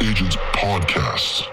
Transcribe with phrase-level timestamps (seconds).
[0.00, 1.48] Agents Podcast.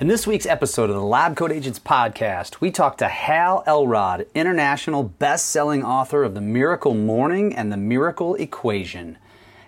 [0.00, 4.26] In this week's episode of the Lab Coat Agents podcast, we talk to Hal Elrod,
[4.34, 9.18] international best-selling author of The Miracle Morning and The Miracle Equation.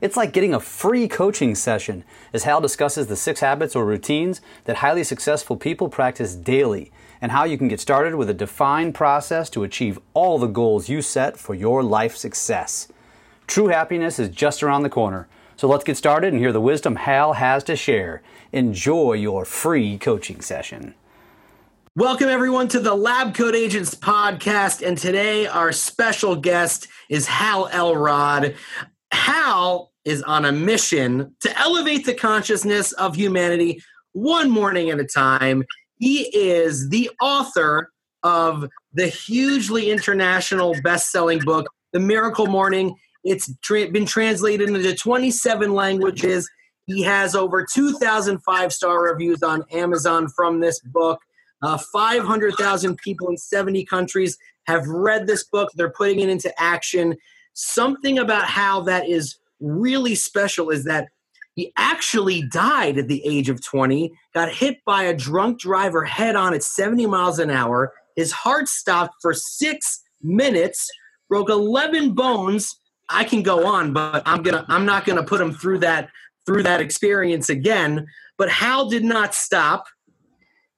[0.00, 2.02] It's like getting a free coaching session
[2.32, 7.32] as Hal discusses the six habits or routines that highly successful people practice daily and
[7.32, 11.02] how you can get started with a defined process to achieve all the goals you
[11.02, 12.88] set for your life success.
[13.46, 15.28] True happiness is just around the corner.
[15.56, 18.22] So let's get started and hear the wisdom Hal has to share.
[18.52, 20.94] Enjoy your free coaching session.
[21.94, 24.86] Welcome, everyone, to the Lab Coat Agents podcast.
[24.86, 28.54] And today, our special guest is Hal Elrod.
[29.12, 33.82] Hal is on a mission to elevate the consciousness of humanity
[34.12, 35.64] one morning at a time.
[35.98, 37.90] He is the author
[38.22, 42.94] of the hugely international best selling book, The Miracle Morning.
[43.24, 46.48] It's tra- been translated into 27 languages.
[46.86, 51.20] He has over 2,000 five star reviews on Amazon from this book.
[51.62, 55.70] Uh, 500,000 people in 70 countries have read this book.
[55.74, 57.16] They're putting it into action.
[57.54, 61.08] Something about how that is really special is that
[61.56, 66.36] he actually died at the age of 20, got hit by a drunk driver head
[66.36, 67.94] on at 70 miles an hour.
[68.14, 70.90] His heart stopped for six minutes,
[71.30, 72.78] broke 11 bones.
[73.08, 76.10] I can go on, but I'm gonna I'm not gonna put him through that
[76.44, 78.06] through that experience again.
[78.36, 79.86] But Hal did not stop.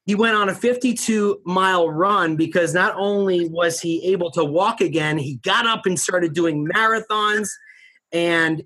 [0.05, 4.81] He went on a 52 mile run because not only was he able to walk
[4.81, 7.49] again, he got up and started doing marathons.
[8.13, 8.63] And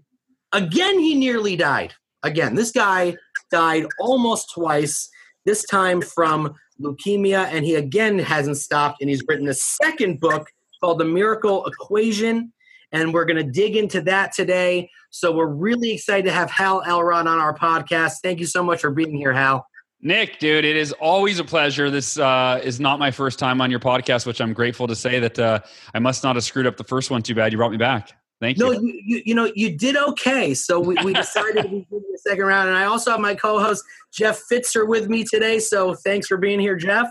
[0.53, 1.95] again, he nearly died.
[2.23, 3.17] Again, this guy
[3.51, 5.09] died almost twice,
[5.45, 7.47] this time from leukemia.
[7.53, 9.01] And he again hasn't stopped.
[9.01, 10.49] And he's written a second book
[10.81, 12.53] called The Miracle Equation.
[12.93, 14.91] And we're going to dig into that today.
[15.11, 18.17] So we're really excited to have Hal Elrod on our podcast.
[18.23, 19.67] Thank you so much for being here, Hal.
[20.05, 21.89] Nick, dude, it is always a pleasure.
[21.89, 25.21] This uh, is not my first time on your podcast, which I'm grateful to say
[25.21, 25.61] that uh,
[25.95, 27.53] I must not have screwed up the first one too bad.
[27.53, 28.13] You brought me back.
[28.43, 28.81] Thank no, you.
[28.81, 30.53] No, you, you, you, know, you did okay.
[30.53, 32.69] So we, we decided we did the second round.
[32.69, 35.61] And I also have my co host, Jeff Fitzer, with me today.
[35.61, 37.09] So thanks for being here, Jeff.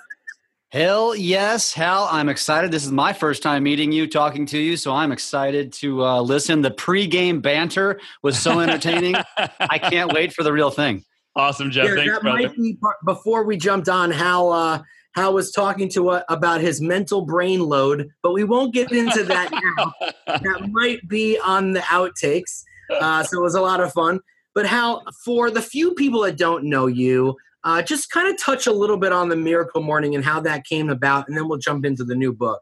[0.74, 2.10] Hell yes, Hal.
[2.12, 2.70] I'm excited.
[2.70, 4.76] This is my first time meeting you, talking to you.
[4.76, 6.62] So I'm excited to uh, listen.
[6.62, 9.16] The pregame banter was so entertaining.
[9.38, 11.06] I can't wait for the real thing.
[11.38, 11.88] Awesome, Jeff.
[11.88, 12.40] Yeah, Thanks, brother.
[12.40, 14.84] Might be before we jumped on, Hal, uh,
[15.16, 19.24] Hal was talking to uh, about his mental brain load, but we won't get into
[19.24, 19.94] that now.
[20.28, 22.64] that might be on the outtakes.
[22.90, 24.20] Uh, so it was a lot of fun.
[24.54, 28.68] But Hal, for the few people that don't know you, uh, just kind of touch
[28.68, 31.60] a little bit on the Miracle Morning and how that came about, and then we'll
[31.60, 32.62] jump into the new book.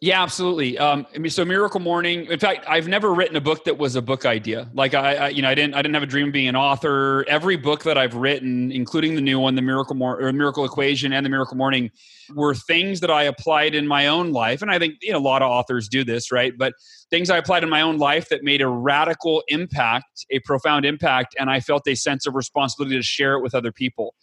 [0.00, 0.76] Yeah, absolutely.
[0.78, 2.26] Um, I mean, so Miracle Morning.
[2.26, 4.68] In fact, I've never written a book that was a book idea.
[4.74, 6.56] Like I, I, you know, I didn't, I didn't have a dream of being an
[6.56, 7.24] author.
[7.28, 11.14] Every book that I've written, including the new one, the Miracle Mor- or Miracle Equation
[11.14, 11.90] and the Miracle Morning,
[12.34, 14.62] were things that I applied in my own life.
[14.62, 16.52] And I think you know a lot of authors do this, right?
[16.56, 16.74] But
[17.10, 21.36] things I applied in my own life that made a radical impact, a profound impact,
[21.38, 24.14] and I felt a sense of responsibility to share it with other people.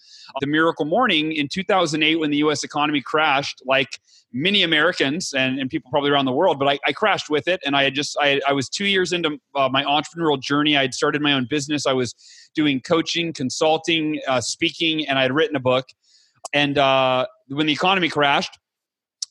[0.41, 2.63] The Miracle Morning in 2008, when the U.S.
[2.63, 3.99] economy crashed, like
[4.33, 7.61] many Americans and, and people probably around the world, but I, I crashed with it.
[7.65, 10.75] And I had just, I, I was two years into uh, my entrepreneurial journey.
[10.75, 11.85] I had started my own business.
[11.85, 12.15] I was
[12.55, 15.85] doing coaching, consulting, uh, speaking, and I had written a book.
[16.51, 18.57] And uh, when the economy crashed,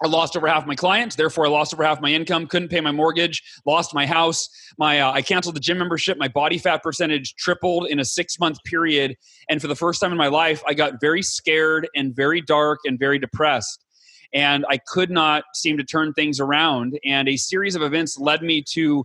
[0.05, 2.49] I lost over half my clients, therefore I lost over half my income.
[2.49, 4.49] Couldn't pay my mortgage, lost my house.
[4.77, 6.19] My uh, I canceled the gym membership.
[6.19, 9.17] My body fat percentage tripled in a six month period,
[9.49, 12.81] and for the first time in my life, I got very scared and very dark
[12.85, 13.85] and very depressed
[14.33, 16.99] and I could not seem to turn things around.
[17.05, 19.05] And a series of events led me to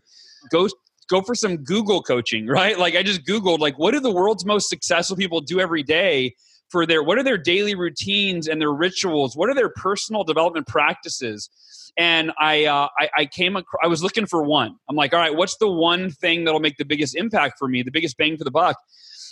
[0.51, 0.67] go
[1.09, 2.77] go for some Google coaching, right?
[2.77, 6.35] Like I just Googled like what do the world's most successful people do every day
[6.69, 9.35] for their what are their daily routines and their rituals?
[9.35, 11.49] What are their personal development practices?
[11.97, 14.75] And I, uh, I, I came, across, I was looking for one.
[14.87, 17.81] I'm like, all right, what's the one thing that'll make the biggest impact for me,
[17.81, 18.77] the biggest bang for the buck?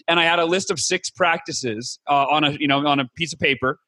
[0.07, 3.07] And I had a list of six practices uh, on a, you know, on a
[3.15, 3.79] piece of paper,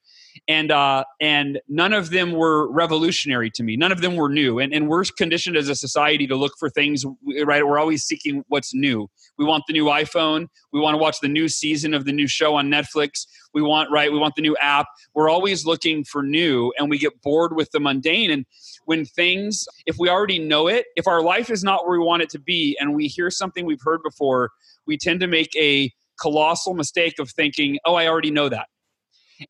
[0.48, 3.78] and uh, and none of them were revolutionary to me.
[3.78, 6.70] None of them were new, and and we're conditioned as a society to look for
[6.70, 7.06] things.
[7.46, 9.10] Right, we're always seeking what's new.
[9.38, 10.48] We want the new iPhone.
[10.72, 13.28] We want to watch the new season of the new show on Netflix.
[13.54, 14.12] We want right.
[14.12, 14.88] We want the new app.
[15.14, 18.32] We're always looking for new, and we get bored with the mundane.
[18.32, 18.46] And
[18.86, 22.22] when things, if we already know it, if our life is not where we want
[22.22, 24.52] it to be, and we hear something we've heard before,
[24.86, 28.68] we tend to make a colossal mistake of thinking, "Oh, I already know that."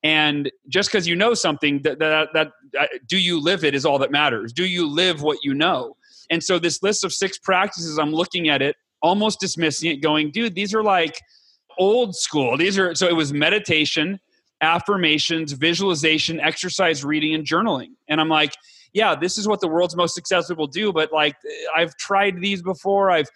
[0.04, 3.86] And just because you know something, that, that, that uh, do you live it is
[3.86, 4.54] all that matters.
[4.54, 5.96] Do you live what you know?
[6.30, 10.32] And so this list of six practices, I'm looking at it, almost dismissing it, going,
[10.32, 11.20] dude, these are like
[11.78, 12.58] old school.
[12.58, 14.20] These are so it was meditation,
[14.62, 17.92] affirmations, visualization, exercise, reading, and journaling.
[18.10, 18.54] And I'm like,
[18.94, 20.92] yeah, this is what the world's most successful people do.
[20.92, 21.36] But like,
[21.76, 23.12] I've tried these before.
[23.12, 23.28] I've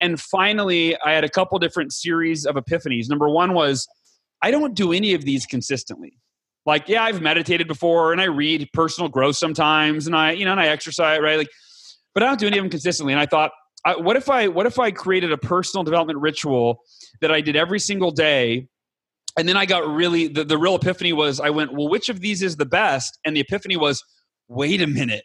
[0.00, 3.10] and finally, I had a couple different series of epiphanies.
[3.10, 3.86] Number one was
[4.42, 6.18] I don't do any of these consistently.
[6.66, 10.52] Like, yeah, I've meditated before and I read personal growth sometimes and I, you know,
[10.52, 11.38] and I exercise, right?
[11.38, 11.48] Like,
[12.14, 13.12] but I don't do any of them consistently.
[13.12, 13.50] And I thought,
[13.84, 16.80] I, what if I, what if I created a personal development ritual
[17.20, 18.68] that I did every single day?
[19.38, 22.20] And then I got really, the, the real epiphany was I went, well, which of
[22.20, 23.18] these is the best?
[23.24, 24.04] And the epiphany was,
[24.48, 25.24] wait a minute.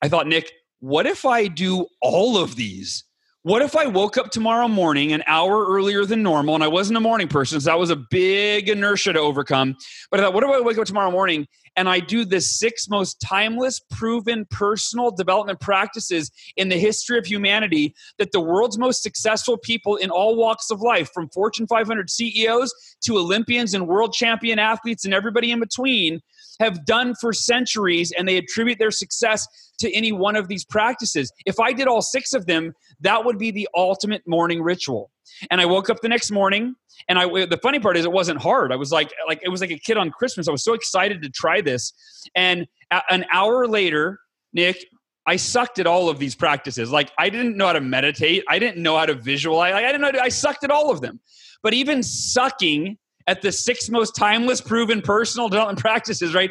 [0.00, 0.50] I thought, Nick,
[0.80, 3.04] what if I do all of these?
[3.44, 6.54] What if I woke up tomorrow morning an hour earlier than normal?
[6.54, 9.76] And I wasn't a morning person, so that was a big inertia to overcome.
[10.10, 11.46] But I thought, what if I wake up tomorrow morning
[11.76, 17.26] and I do the six most timeless, proven personal development practices in the history of
[17.26, 22.08] humanity that the world's most successful people in all walks of life, from Fortune 500
[22.08, 26.22] CEOs to Olympians and world champion athletes and everybody in between,
[26.60, 29.46] have done for centuries and they attribute their success
[29.78, 31.32] to any one of these practices.
[31.46, 35.10] If I did all six of them, that would be the ultimate morning ritual.
[35.50, 36.74] And I woke up the next morning
[37.08, 38.72] and I the funny part is it wasn't hard.
[38.72, 40.48] I was like like it was like a kid on Christmas.
[40.48, 41.92] I was so excited to try this.
[42.34, 42.66] And
[43.10, 44.20] an hour later,
[44.52, 44.84] Nick,
[45.26, 46.90] I sucked at all of these practices.
[46.90, 48.44] Like I didn't know how to meditate.
[48.48, 49.72] I didn't know how to visualize.
[49.72, 50.12] Like, I didn't know.
[50.12, 51.20] To, I sucked at all of them.
[51.62, 56.50] But even sucking at the six most timeless, proven personal development practices, right?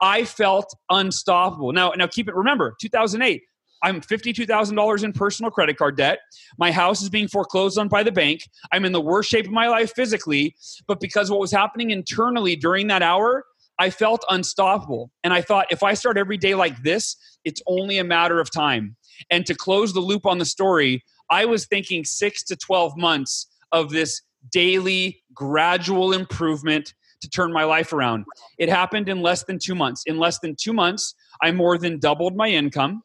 [0.00, 1.72] I felt unstoppable.
[1.72, 2.34] Now, now keep it.
[2.34, 3.42] Remember, 2008.
[3.84, 6.20] I'm $52,000 in personal credit card debt.
[6.56, 8.42] My house is being foreclosed on by the bank.
[8.70, 10.54] I'm in the worst shape of my life physically,
[10.86, 13.44] but because what was happening internally during that hour,
[13.80, 15.10] I felt unstoppable.
[15.24, 18.52] And I thought, if I start every day like this, it's only a matter of
[18.52, 18.96] time.
[19.30, 23.48] And to close the loop on the story, I was thinking six to 12 months
[23.72, 28.24] of this daily, gradual improvement to turn my life around.
[28.58, 30.02] It happened in less than two months.
[30.06, 33.02] In less than two months, I more than doubled my income.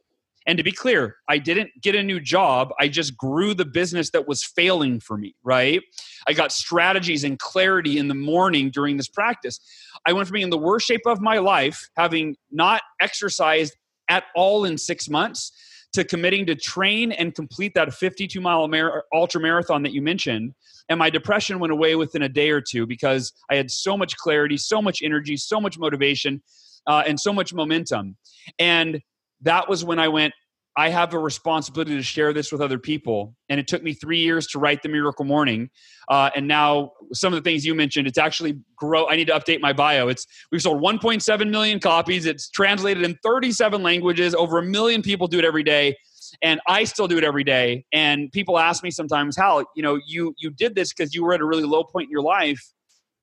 [0.48, 2.70] And to be clear, I didn't get a new job.
[2.80, 5.82] I just grew the business that was failing for me, right?
[6.26, 9.60] I got strategies and clarity in the morning during this practice.
[10.06, 13.76] I went from being in the worst shape of my life, having not exercised
[14.10, 15.52] at all in six months,
[15.94, 20.54] to committing to train and complete that 52 mile mar- ultra marathon that you mentioned.
[20.90, 24.16] And my depression went away within a day or two because I had so much
[24.18, 26.42] clarity, so much energy, so much motivation,
[26.88, 28.16] uh, and so much momentum.
[28.60, 29.02] And
[29.42, 30.34] that was when I went,
[30.78, 33.36] I have a responsibility to share this with other people.
[33.50, 35.72] And it took me three years to write the Miracle Morning.
[36.08, 39.08] Uh, and now some of the things you mentioned, it's actually grow.
[39.08, 40.08] I need to update my bio.
[40.08, 42.28] It's we've sold 1.7 million copies.
[42.28, 44.36] It's translated in 37 languages.
[44.36, 45.98] Over a million people do it every day.
[46.44, 47.86] And I still do it every day.
[47.92, 51.34] And people ask me sometimes, Hal, you know, you you did this because you were
[51.34, 52.62] at a really low point in your life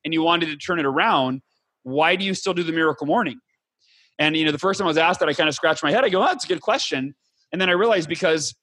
[0.04, 1.40] and you wanted to turn it around.
[1.84, 3.38] Why do you still do the Miracle Morning?
[4.18, 5.92] And you know, the first time I was asked that, I kind of scratched my
[5.92, 6.04] head.
[6.04, 7.14] I go, "Oh, that's a good question."
[7.54, 8.56] And then I realized because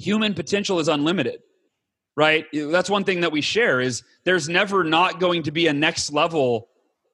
[0.00, 1.42] human potential is unlimited,
[2.16, 2.44] right?
[2.52, 6.12] That's one thing that we share is there's never not going to be a next
[6.12, 6.70] level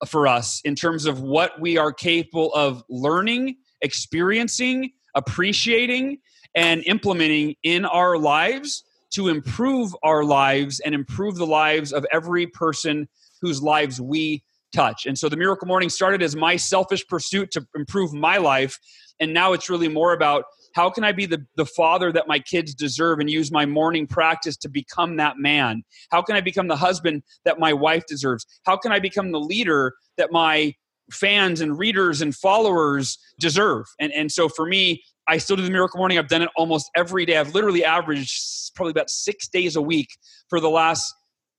[0.07, 6.17] for us in terms of what we are capable of learning, experiencing, appreciating,
[6.55, 12.47] and implementing in our lives to improve our lives and improve the lives of every
[12.47, 13.07] person
[13.43, 14.43] whose lives we
[14.75, 15.05] touch.
[15.05, 18.79] And so the Miracle Morning started as my selfish pursuit to improve my life.
[19.21, 20.45] And now it's really more about
[20.77, 24.07] how can I be the, the father that my kids deserve and use my morning
[24.07, 25.83] practice to become that man?
[26.11, 28.47] How can I become the husband that my wife deserves?
[28.67, 30.75] How can I become the leader that my
[31.11, 33.87] fans and readers and followers deserve?
[33.99, 36.19] And, and so for me, I still do the miracle morning.
[36.19, 37.39] I've done it almost every day.
[37.39, 40.11] I've literally averaged probably about six days a week
[40.51, 41.11] for the last,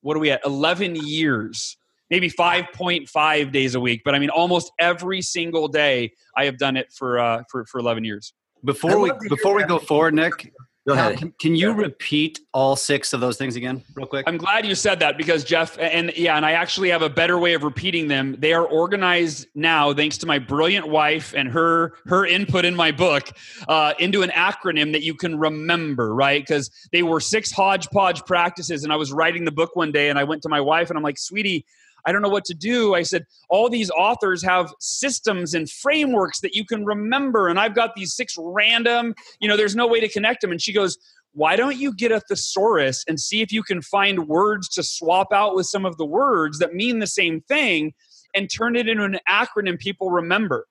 [0.02, 1.76] what are we at, 11 years
[2.10, 6.78] maybe 5.5 days a week but i mean almost every single day i have done
[6.78, 8.34] it for uh, for, for 11 years
[8.64, 10.54] before we before we go forward, Nick,
[10.88, 11.18] Go ahead.
[11.18, 14.24] Can, can you repeat all six of those things again, real quick?
[14.26, 17.38] I'm glad you said that because Jeff, and yeah, and I actually have a better
[17.38, 18.38] way of repeating them.
[18.40, 22.92] They are organized now, thanks to my brilliant wife and her her input in my
[22.92, 23.30] book,
[23.68, 26.42] uh, into an acronym that you can remember, right?
[26.42, 30.18] Because they were six hodgepodge practices, and I was writing the book one day, and
[30.18, 31.66] I went to my wife, and I'm like, "Sweetie,
[32.08, 32.96] I don't know what to do.
[32.96, 37.50] I said, all these authors have systems and frameworks that you can remember.
[37.50, 40.52] And I've got these six random, you know, there's no way to connect them.
[40.52, 40.98] And she goes,
[41.34, 45.34] why don't you get a thesaurus and see if you can find words to swap
[45.34, 47.94] out with some of the words that mean the same thing
[48.34, 50.66] and turn it into an acronym people remember?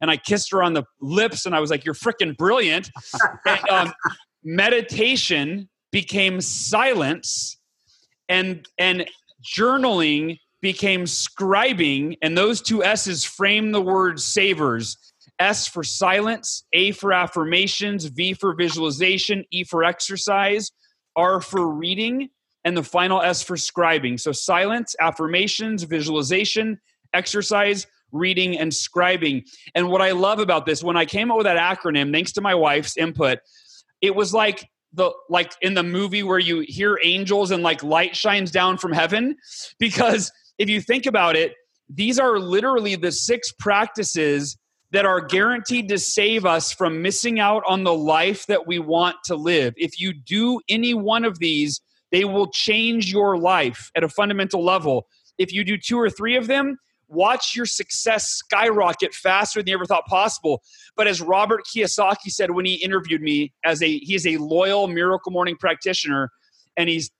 [0.00, 2.90] And I kissed her on the lips and I was like, You're freaking brilliant.
[3.46, 3.92] and, um,
[4.42, 7.58] meditation became silence
[8.28, 9.06] and and
[9.44, 14.96] journaling became scribing, and those two S's frame the word savers.
[15.38, 20.70] S for silence, A for affirmations, V for visualization, E for exercise,
[21.16, 22.28] R for reading,
[22.64, 24.20] and the final S for scribing.
[24.20, 26.78] So silence, affirmations, visualization,
[27.14, 29.48] exercise, reading, and scribing.
[29.74, 32.40] And what I love about this, when I came up with that acronym, thanks to
[32.40, 33.38] my wife's input,
[34.00, 38.16] it was like the like in the movie where you hear angels and like light
[38.16, 39.36] shines down from heaven
[39.78, 41.54] because if you think about it,
[41.88, 44.58] these are literally the six practices
[44.92, 49.16] that are guaranteed to save us from missing out on the life that we want
[49.24, 49.72] to live.
[49.78, 51.80] If you do any one of these,
[52.12, 55.06] they will change your life at a fundamental level.
[55.38, 56.76] If you do two or three of them,
[57.08, 60.60] watch your success skyrocket faster than you ever thought possible.
[60.94, 64.88] But as Robert Kiyosaki said when he interviewed me, as a he is a loyal
[64.88, 66.30] Miracle Morning practitioner,
[66.76, 67.10] and he's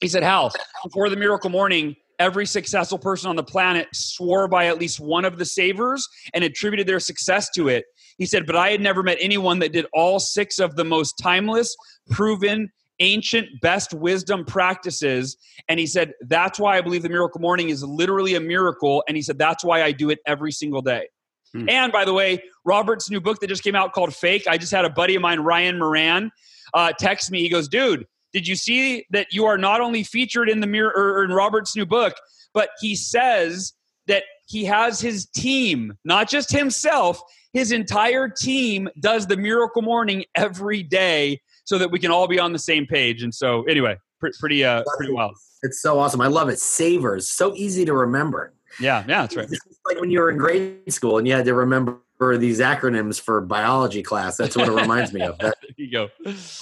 [0.00, 0.52] he said, Hal,
[0.84, 5.24] before the Miracle Morning, every successful person on the planet swore by at least one
[5.24, 7.84] of the savers and attributed their success to it.
[8.18, 11.14] He said, But I had never met anyone that did all six of the most
[11.22, 11.74] timeless,
[12.10, 12.70] proven,
[13.00, 15.36] ancient, best wisdom practices.
[15.68, 19.04] And he said, That's why I believe the miracle morning is literally a miracle.
[19.06, 21.08] And he said, That's why I do it every single day.
[21.54, 21.68] Hmm.
[21.68, 24.72] And by the way, Robert's new book that just came out called Fake, I just
[24.72, 26.30] had a buddy of mine, Ryan Moran,
[26.74, 27.40] uh, text me.
[27.40, 30.92] He goes, Dude, did you see that you are not only featured in the mirror
[30.94, 32.14] or in Robert's new book,
[32.54, 33.72] but he says
[34.06, 37.20] that he has his team, not just himself,
[37.52, 42.38] his entire team does the miracle morning every day so that we can all be
[42.38, 43.22] on the same page.
[43.22, 45.34] And so, anyway, pretty, uh, pretty wild.
[45.62, 46.20] It's so awesome.
[46.20, 46.58] I love it.
[46.58, 48.54] Savers, so easy to remember.
[48.80, 49.48] Yeah, yeah, that's right.
[49.50, 53.20] It's like when you were in grade school and you had to remember these acronyms
[53.20, 54.36] for biology class.
[54.36, 55.38] That's what it reminds me of.
[55.78, 56.08] There you go.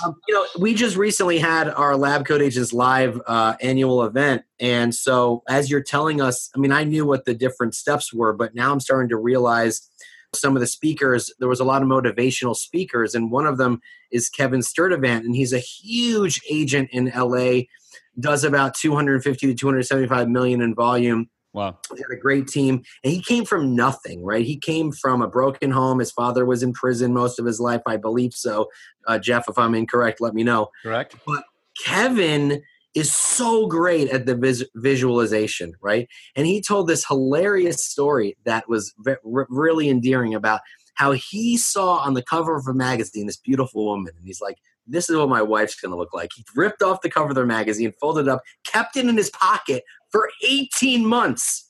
[0.04, 4.42] Um, you know, we just recently had our Lab Coat Agents live uh, annual event,
[4.60, 8.34] and so as you're telling us, I mean, I knew what the different steps were,
[8.34, 9.88] but now I'm starting to realize
[10.34, 11.32] some of the speakers.
[11.38, 15.34] There was a lot of motivational speakers, and one of them is Kevin Sturdivant, and
[15.34, 17.62] he's a huge agent in LA.
[18.18, 21.78] Does about 250 to 275 million in volume Wow.
[21.90, 22.82] He had a great team.
[23.02, 24.44] And he came from nothing, right?
[24.44, 26.00] He came from a broken home.
[26.00, 28.68] His father was in prison most of his life, I believe so.
[29.06, 30.68] Uh, Jeff, if I'm incorrect, let me know.
[30.82, 31.16] Correct.
[31.26, 31.44] But
[31.82, 32.62] Kevin
[32.94, 36.06] is so great at the vis- visualization, right?
[36.34, 40.60] And he told this hilarious story that was re- really endearing about
[40.96, 44.12] how he saw on the cover of a magazine this beautiful woman.
[44.16, 46.30] And he's like, this is what my wife's going to look like.
[46.34, 49.30] He ripped off the cover of their magazine, folded it up, kept it in his
[49.30, 51.62] pocket for 18 months.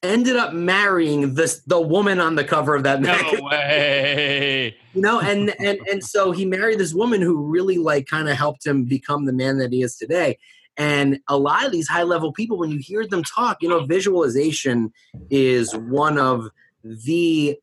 [0.00, 3.40] Ended up marrying this the woman on the cover of that magazine.
[3.40, 4.76] No way.
[4.94, 8.36] you know, and and and so he married this woman who really like kind of
[8.36, 10.38] helped him become the man that he is today.
[10.76, 13.86] And a lot of these high level people, when you hear them talk, you know,
[13.86, 14.92] visualization
[15.30, 16.48] is one of
[16.84, 17.58] the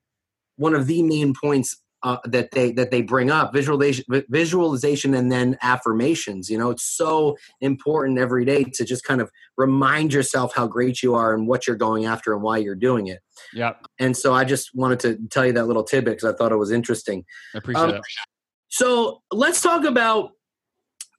[0.58, 5.32] one of the main points uh, that they that they bring up visualization visualization and
[5.32, 6.70] then affirmations you know?
[6.70, 11.34] It's so important every day to just kind of remind yourself how great you are
[11.34, 13.22] and what you're going after and why you're doing it.
[13.54, 16.52] Yeah and so i just wanted to tell you that little tidbit because i thought
[16.52, 17.26] it was interesting.
[17.54, 18.02] I appreciate um, it.
[18.70, 20.32] so let's talk about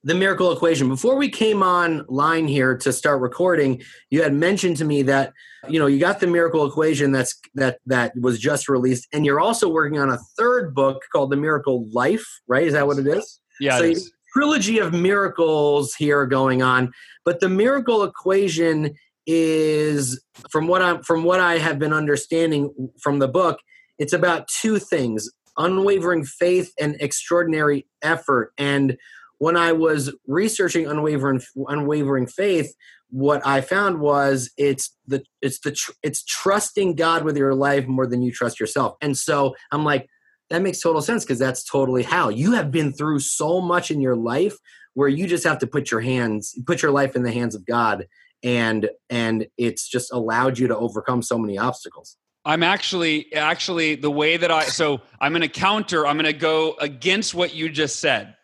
[0.07, 0.87] the miracle equation.
[0.87, 5.33] Before we came on line here to start recording, you had mentioned to me that
[5.67, 9.41] you know you got the miracle equation that's that that was just released, and you're
[9.41, 12.25] also working on a third book called the Miracle Life.
[12.47, 12.63] Right?
[12.63, 13.41] Is that what it is?
[13.59, 13.79] Yeah.
[13.79, 13.93] So
[14.31, 16.93] trilogy of miracles here going on,
[17.25, 18.95] but the miracle equation
[19.25, 23.59] is from what I'm from what I have been understanding from the book.
[23.99, 28.97] It's about two things: unwavering faith and extraordinary effort, and
[29.39, 32.73] when I was researching unwavering unwavering faith,
[33.09, 37.87] what I found was it's the it's the tr- it's trusting God with your life
[37.87, 38.95] more than you trust yourself.
[39.01, 40.07] And so I'm like,
[40.49, 44.01] that makes total sense because that's totally how you have been through so much in
[44.01, 44.55] your life
[44.93, 47.65] where you just have to put your hands put your life in the hands of
[47.65, 48.07] god
[48.43, 54.09] and and it's just allowed you to overcome so many obstacles I'm actually actually the
[54.09, 56.07] way that I so I'm going to counter.
[56.07, 58.35] I'm going to go against what you just said.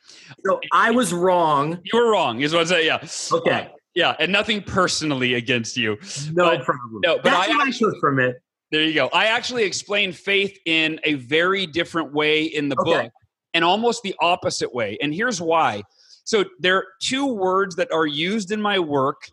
[0.45, 2.41] So i was wrong You were wrong.
[2.41, 2.85] Is what I say.
[2.85, 2.99] Yeah.
[3.31, 5.97] okay Yeah, and nothing personally against you.
[6.33, 8.35] no But- problem no, but that's I what i took from it
[8.71, 9.07] There you go.
[9.13, 13.03] I actually explain faith in a very different way in the Okay.
[13.03, 13.11] book
[13.53, 14.97] and almost the opposite way.
[14.99, 15.83] And here's why.
[16.23, 19.29] So there are two words that are used in my work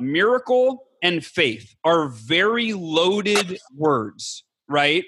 [0.00, 5.04] miracle and faith are very loaded words, right?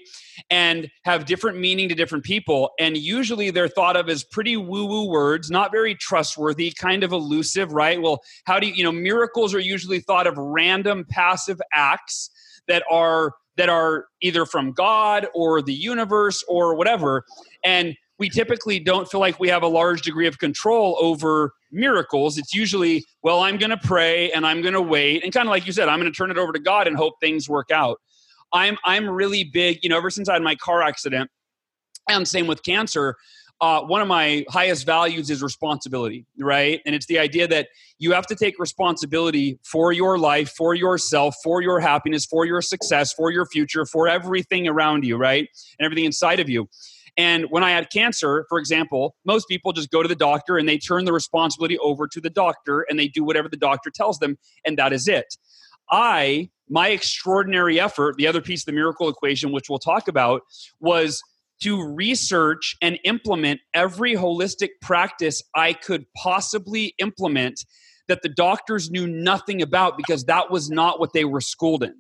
[0.51, 2.71] And have different meaning to different people.
[2.79, 7.13] And usually they're thought of as pretty woo woo words, not very trustworthy, kind of
[7.13, 8.01] elusive, right?
[8.01, 12.31] Well, how do you, you know, miracles are usually thought of random passive acts
[12.69, 17.25] that are that are either from God or the universe or whatever.
[17.63, 22.39] And we typically don't feel like we have a large degree of control over miracles.
[22.39, 25.25] It's usually, well, I'm going to pray and I'm going to wait.
[25.25, 26.97] And kind of like you said, I'm going to turn it over to God and
[26.97, 27.99] hope things work out.
[28.53, 31.31] I'm, I'm really big, you know, ever since I had my car accident,
[32.09, 33.17] and same with cancer,
[33.61, 36.81] uh, one of my highest values is responsibility, right?
[36.85, 37.69] And it's the idea that
[37.99, 42.61] you have to take responsibility for your life, for yourself, for your happiness, for your
[42.61, 45.49] success, for your future, for everything around you, right?
[45.79, 46.69] And everything inside of you.
[47.17, 50.69] And when I had cancer, for example, most people just go to the doctor and
[50.69, 54.19] they turn the responsibility over to the doctor and they do whatever the doctor tells
[54.19, 55.37] them, and that is it.
[55.91, 60.41] I, my extraordinary effort, the other piece of the miracle equation, which we'll talk about,
[60.81, 61.23] was
[61.61, 67.65] to research and implement every holistic practice I could possibly implement
[68.09, 71.95] that the doctors knew nothing about because that was not what they were schooled in.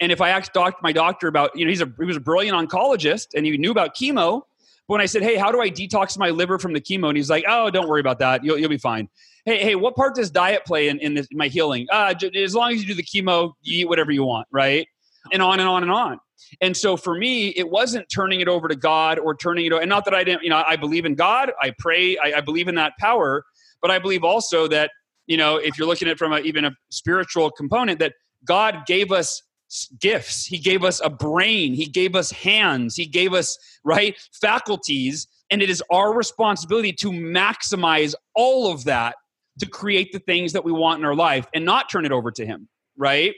[0.00, 2.20] And if I asked doc- my doctor about, you know, he's a he was a
[2.20, 4.42] brilliant oncologist and he knew about chemo.
[4.88, 7.16] But when I said, "Hey, how do I detox my liver from the chemo?" and
[7.16, 8.44] he's like, "Oh, don't worry about that.
[8.44, 9.08] You'll you'll be fine."
[9.44, 11.86] Hey, hey, what part does diet play in in this, my healing?
[11.90, 14.86] Uh, as long as you do the chemo, you eat whatever you want, right?
[15.32, 16.18] And on and on and on.
[16.60, 19.80] And so for me, it wasn't turning it over to God or turning it, over.
[19.80, 22.40] and not that I didn't, you know, I believe in God, I pray, I, I
[22.40, 23.44] believe in that power,
[23.80, 24.90] but I believe also that,
[25.26, 28.14] you know, if you're looking at it from a, even a spiritual component, that
[28.44, 29.42] God gave us
[30.00, 30.46] gifts.
[30.46, 31.74] He gave us a brain.
[31.74, 32.96] He gave us hands.
[32.96, 35.26] He gave us, right, faculties.
[35.50, 39.16] And it is our responsibility to maximize all of that
[39.58, 42.30] to create the things that we want in our life and not turn it over
[42.30, 43.34] to Him, right?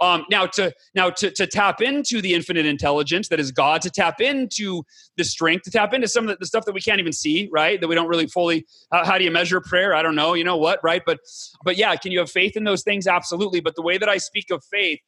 [0.00, 3.90] Um, now to now to, to tap into the infinite intelligence that is God, to
[3.90, 4.82] tap into
[5.16, 7.48] the strength, to tap into some of the, the stuff that we can't even see,
[7.52, 7.80] right?
[7.80, 8.66] That we don't really fully.
[8.92, 9.94] How, how do you measure prayer?
[9.94, 10.34] I don't know.
[10.34, 11.02] You know what, right?
[11.04, 11.18] But
[11.64, 13.06] but yeah, can you have faith in those things?
[13.06, 13.60] Absolutely.
[13.60, 15.00] But the way that I speak of faith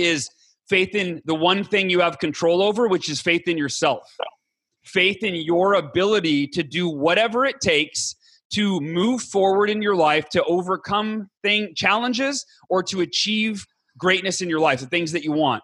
[0.00, 0.28] is
[0.68, 4.16] faith in the one thing you have control over, which is faith in yourself.
[4.84, 8.14] Faith in your ability to do whatever it takes
[8.50, 13.66] to move forward in your life, to overcome thing challenges, or to achieve
[13.98, 15.62] greatness in your life, the things that you want.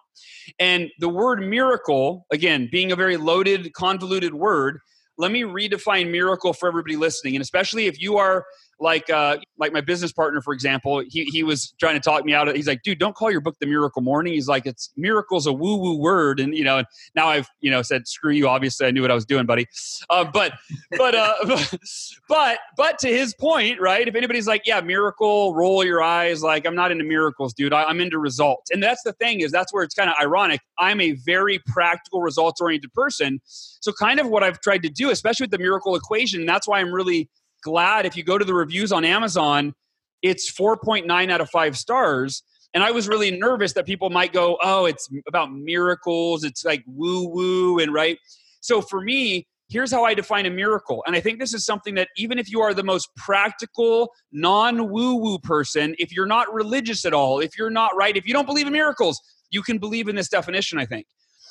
[0.59, 4.79] And the word miracle, again, being a very loaded, convoluted word,
[5.17, 8.45] let me redefine miracle for everybody listening, and especially if you are
[8.81, 12.35] like uh, like my business partner, for example, he he was trying to talk me
[12.35, 12.49] out.
[12.49, 14.33] of He's like, dude, don't call your book the Miracle Morning.
[14.33, 17.71] He's like, it's miracle's a woo woo word, and you know, and now I've you
[17.71, 18.49] know said screw you.
[18.49, 19.67] Obviously, I knew what I was doing, buddy.
[20.11, 20.53] Uh, but
[20.97, 21.35] but uh,
[22.29, 24.07] but but to his point, right?
[24.07, 26.43] If anybody's like, yeah, miracle, roll your eyes.
[26.43, 27.73] Like, I'm not into miracles, dude.
[27.73, 30.61] I, I'm into results, and that's the thing is that's where it's kind of ironic.
[30.79, 33.41] I'm a very practical, results oriented person.
[33.45, 36.81] So kind of what I've tried to do, especially with the miracle equation, that's why
[36.81, 37.29] I'm really
[37.65, 39.75] glad if you go to the reviews on Amazon,
[40.23, 42.43] it's 4.9 out of 5 stars.
[42.75, 46.43] And I was really nervous that people might go, "Oh, it's about miracles.
[46.43, 48.19] It's like woo woo and right."
[48.61, 51.05] So for me, here's how I define a miracle.
[51.07, 54.91] And I think this is something that even if you are the most practical, non
[54.91, 58.33] woo woo person, if you're not religious at all, if you're not right, if you
[58.33, 61.07] don't believe in miracles, you can believe in this definition, I think.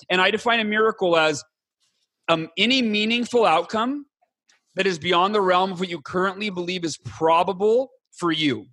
[0.10, 1.44] And I define a miracle as
[2.28, 4.06] um, any meaningful outcome
[4.76, 8.68] that is beyond the realm of what you currently believe is probable for you.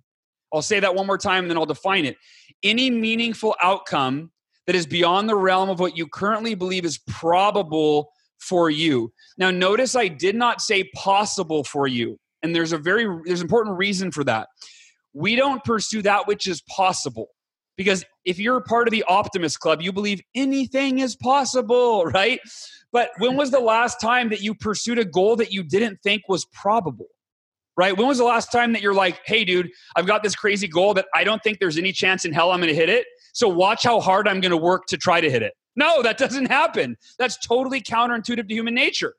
[0.53, 2.17] I'll say that one more time and then I'll define it.
[2.63, 4.31] Any meaningful outcome
[4.67, 9.11] that is beyond the realm of what you currently believe is probable for you.
[9.37, 12.19] Now notice I did not say possible for you.
[12.43, 14.47] And there's a very there's important reason for that.
[15.13, 17.27] We don't pursue that which is possible.
[17.77, 22.39] Because if you're a part of the optimist club, you believe anything is possible, right?
[22.91, 26.23] But when was the last time that you pursued a goal that you didn't think
[26.27, 27.07] was probable?
[27.77, 27.97] Right?
[27.97, 30.93] When was the last time that you're like, hey, dude, I've got this crazy goal
[30.95, 33.07] that I don't think there's any chance in hell I'm going to hit it.
[33.33, 35.53] So watch how hard I'm going to work to try to hit it.
[35.75, 36.97] No, that doesn't happen.
[37.17, 39.15] That's totally counterintuitive to human nature,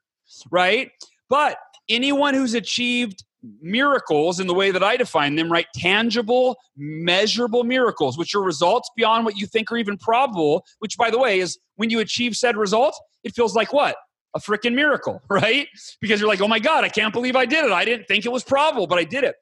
[0.51, 0.91] right?
[1.29, 1.57] But
[1.89, 3.25] anyone who's achieved
[3.61, 5.67] miracles in the way that I define them, right?
[5.75, 11.11] Tangible, measurable miracles, which are results beyond what you think are even probable, which, by
[11.11, 13.97] the way, is when you achieve said result, it feels like what?
[14.35, 15.69] A freaking miracle, right?
[16.01, 17.73] Because you're like, oh my God, I can't believe I did it.
[17.73, 19.37] I didn't think it was probable, but I did it.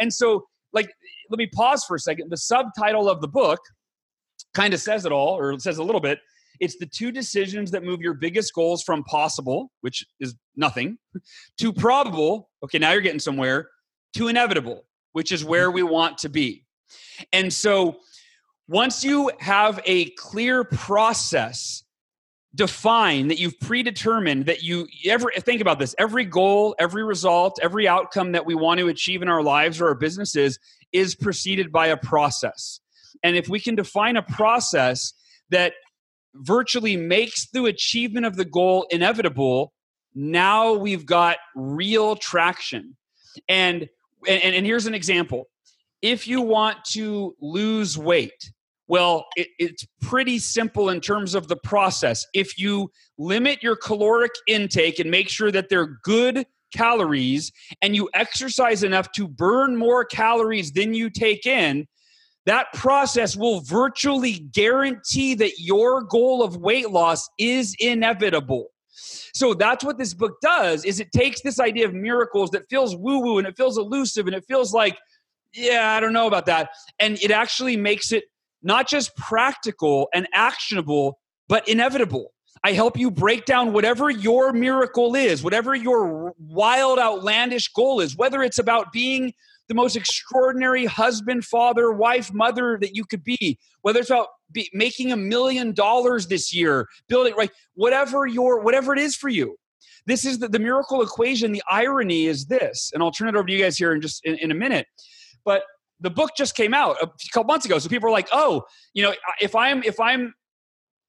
[0.00, 0.90] And so, like,
[1.30, 2.30] let me pause for a second.
[2.30, 3.60] The subtitle of the book
[4.54, 6.18] kind of says it all, or says a little bit.
[6.60, 10.98] It's the two decisions that move your biggest goals from possible, which is nothing,
[11.58, 12.50] to probable.
[12.62, 13.70] Okay, now you're getting somewhere,
[14.14, 16.64] to inevitable, which is where we want to be.
[17.32, 17.96] And so
[18.68, 21.82] once you have a clear process
[22.54, 27.88] defined that you've predetermined that you ever think about this every goal every result every
[27.88, 30.56] outcome that we want to achieve in our lives or our businesses
[30.92, 32.78] is preceded by a process
[33.24, 35.12] and if we can define a process
[35.50, 35.72] that
[36.34, 39.72] virtually makes the achievement of the goal inevitable,
[40.14, 42.96] now we've got real traction.
[43.48, 43.88] And,
[44.28, 45.48] and, and here's an example
[46.02, 48.52] if you want to lose weight,
[48.86, 52.26] well, it, it's pretty simple in terms of the process.
[52.34, 58.10] If you limit your caloric intake and make sure that they're good calories and you
[58.12, 61.86] exercise enough to burn more calories than you take in,
[62.46, 69.84] that process will virtually guarantee that your goal of weight loss is inevitable so that's
[69.84, 73.38] what this book does is it takes this idea of miracles that feels woo woo
[73.38, 74.96] and it feels elusive and it feels like
[75.52, 76.70] yeah i don't know about that.
[76.98, 78.24] And it actually makes it
[78.62, 82.32] not just practical and actionable but inevitable.
[82.62, 88.16] I help you break down whatever your miracle is, whatever your wild, outlandish goal is,
[88.16, 89.34] whether it's about being
[89.68, 94.68] the most extraordinary husband, father, wife, mother that you could be, whether it's about be,
[94.72, 97.50] making a million dollars this year, building, right?
[97.74, 99.56] Whatever your, whatever it is for you.
[100.06, 101.52] This is the, the miracle equation.
[101.52, 104.24] The irony is this, and I'll turn it over to you guys here in just
[104.24, 104.86] in, in a minute.
[105.44, 105.62] But
[106.00, 107.78] the book just came out a couple months ago.
[107.78, 110.34] So people are like, oh, you know, if I'm, if I'm,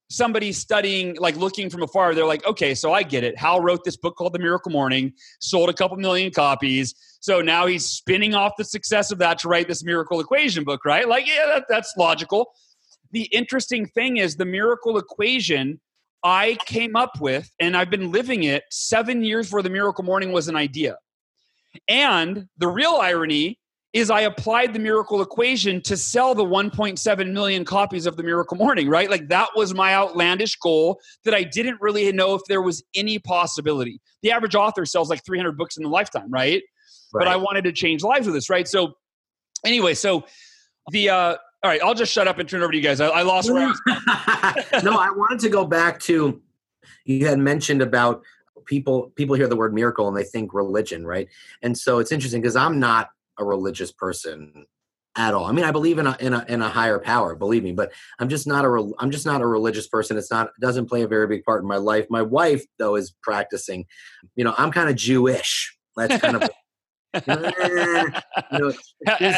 [0.09, 3.37] somebody studying, like looking from afar, they're like, okay, so I get it.
[3.37, 6.93] Hal wrote this book called The Miracle Morning, sold a couple million copies.
[7.19, 10.85] So now he's spinning off the success of that to write this miracle equation book,
[10.85, 11.07] right?
[11.07, 12.53] Like, yeah, that, that's logical.
[13.11, 15.79] The interesting thing is the miracle equation
[16.23, 20.31] I came up with, and I've been living it seven years before the miracle morning
[20.31, 20.97] was an idea.
[21.87, 23.59] And the real irony
[23.95, 28.58] is I applied the miracle equation to sell the 1.7 million copies of the miracle
[28.58, 29.10] morning, right?
[29.10, 33.19] Like that was my outlandish goal that I didn't really know if there was any
[33.19, 34.01] possibility.
[34.21, 36.62] The average author sells like 300 books in a lifetime, right?
[37.13, 37.21] right.
[37.23, 38.67] But I wanted to change lives with this, right?
[38.67, 38.95] So
[39.65, 40.25] anyway, so
[40.91, 42.99] the uh all right, I'll just shut up and turn over to you guys.
[42.99, 46.41] I, I lost where I no, I wanted to go back to
[47.05, 48.23] you had mentioned about
[48.65, 51.29] people people hear the word miracle and they think religion, right?
[51.62, 54.65] And so it's interesting because I'm not a religious person
[55.17, 55.45] at all.
[55.45, 57.91] I mean, I believe in a in a in a higher power, believe me, but
[58.19, 60.17] I'm just not a I'm just not a religious person.
[60.17, 62.05] It's not it doesn't play a very big part in my life.
[62.09, 63.85] My wife though is practicing.
[64.35, 65.77] You know, I'm kind of Jewish.
[65.95, 66.49] That's kind of
[68.51, 68.73] you know,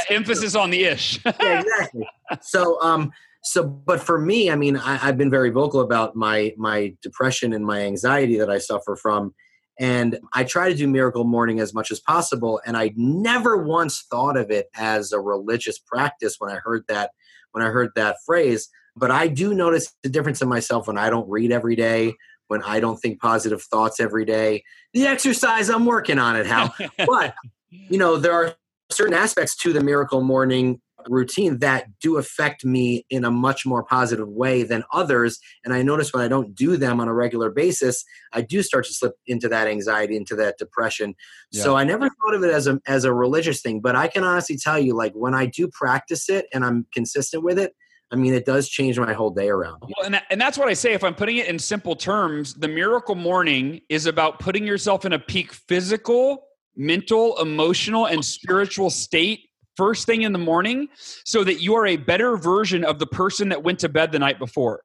[0.09, 1.23] emphasis on the ish.
[1.25, 2.07] yeah, exactly.
[2.41, 3.11] So um
[3.43, 7.53] so but for me, I mean, I, I've been very vocal about my my depression
[7.53, 9.35] and my anxiety that I suffer from
[9.79, 12.59] and I try to do Miracle Morning as much as possible.
[12.65, 17.11] And I never once thought of it as a religious practice when I heard that
[17.51, 18.69] when I heard that phrase.
[18.95, 22.13] But I do notice the difference in myself when I don't read every day,
[22.47, 24.63] when I don't think positive thoughts every day.
[24.93, 26.73] The exercise, I'm working on it, Hal.
[27.05, 27.35] but
[27.69, 28.55] you know, there are
[28.89, 33.83] certain aspects to the Miracle Morning routine that do affect me in a much more
[33.83, 35.39] positive way than others.
[35.63, 38.85] And I notice when I don't do them on a regular basis, I do start
[38.85, 41.15] to slip into that anxiety, into that depression.
[41.51, 41.63] Yeah.
[41.63, 44.23] So I never thought of it as a as a religious thing, but I can
[44.23, 47.73] honestly tell you, like when I do practice it and I'm consistent with it,
[48.11, 49.81] I mean, it does change my whole day around.
[49.81, 50.93] Well, and, that, and that's what I say.
[50.93, 55.13] If I'm putting it in simple terms, the miracle morning is about putting yourself in
[55.13, 59.41] a peak physical, mental, emotional, and spiritual state
[59.77, 60.89] first thing in the morning
[61.23, 64.19] so that you are a better version of the person that went to bed the
[64.19, 64.81] night before.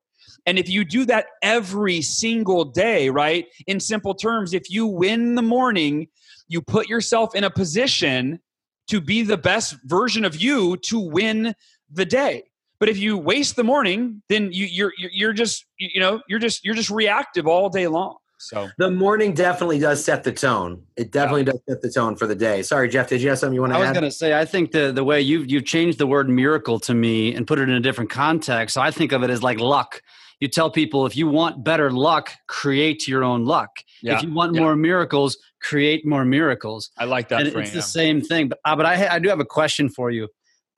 [0.46, 3.46] And if you do that every single day, right?
[3.66, 6.08] In simple terms, if you win the morning,
[6.48, 8.40] you put yourself in a position
[8.88, 11.54] to be the best version of you to win
[11.90, 12.44] the day.
[12.80, 16.64] But if you waste the morning, then you, you're you're just you know you're just
[16.64, 18.16] you're just reactive all day long.
[18.42, 20.82] So the morning definitely does set the tone.
[20.96, 21.52] It definitely yeah.
[21.52, 22.62] does set the tone for the day.
[22.62, 23.88] Sorry, Jeff, did you have something you want to I add?
[23.90, 26.78] was going to say, I think the the way you've you've changed the word miracle
[26.80, 28.74] to me and put it in a different context.
[28.74, 30.02] So I think of it as like luck.
[30.40, 33.70] you tell people if you want better luck, create your own luck.
[34.02, 34.16] Yeah.
[34.16, 34.62] If you want Yeah.
[34.62, 36.90] more miracles, create more miracles.
[36.98, 37.62] I like that and frame.
[37.64, 38.48] it's the same thing.
[38.48, 40.28] But uh, but I I do have a question for you.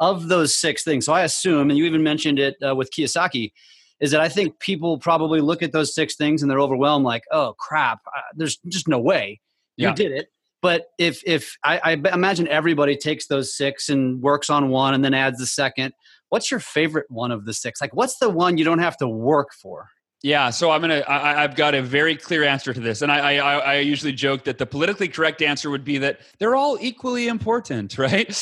[0.00, 3.52] Of those six things, so I assume, and you even mentioned it uh, with Kiyosaki,
[4.00, 7.24] is that I think people probably look at those six things and they're overwhelmed, like,
[7.30, 9.40] oh crap, uh, there's just no way
[9.76, 9.90] Yeah.
[9.90, 10.28] you did it.
[10.62, 15.12] But if if I imagine everybody takes those six and works on one and then
[15.12, 15.92] adds the second,
[16.30, 17.80] what's your favorite one of the six?
[17.82, 19.90] Like, what's the one you don't have to work for?
[20.24, 21.00] Yeah, so I'm gonna.
[21.00, 24.44] I, I've got a very clear answer to this, and I, I I usually joke
[24.44, 28.34] that the politically correct answer would be that they're all equally important, right?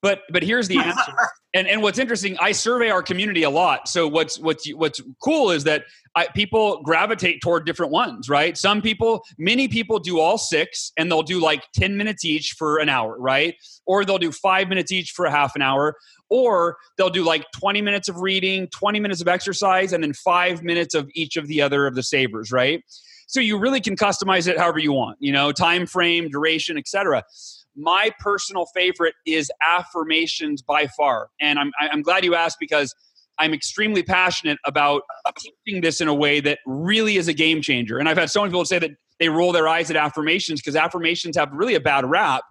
[0.00, 1.12] But but here's the answer.
[1.54, 3.88] and and what's interesting, I survey our community a lot.
[3.88, 8.56] So what's what's what's cool is that I, people gravitate toward different ones, right?
[8.58, 12.78] Some people, many people do all six, and they'll do like ten minutes each for
[12.78, 13.54] an hour, right?
[13.86, 15.96] Or they'll do five minutes each for a half an hour,
[16.32, 20.62] or they'll do like 20 minutes of reading 20 minutes of exercise and then five
[20.62, 22.82] minutes of each of the other of the savers right
[23.26, 27.22] so you really can customize it however you want you know time frame duration etc
[27.76, 32.94] my personal favorite is affirmations by far and i'm, I'm glad you asked because
[33.42, 35.02] i'm extremely passionate about
[35.38, 38.40] teaching this in a way that really is a game changer and i've had so
[38.40, 41.80] many people say that they roll their eyes at affirmations because affirmations have really a
[41.80, 42.42] bad rap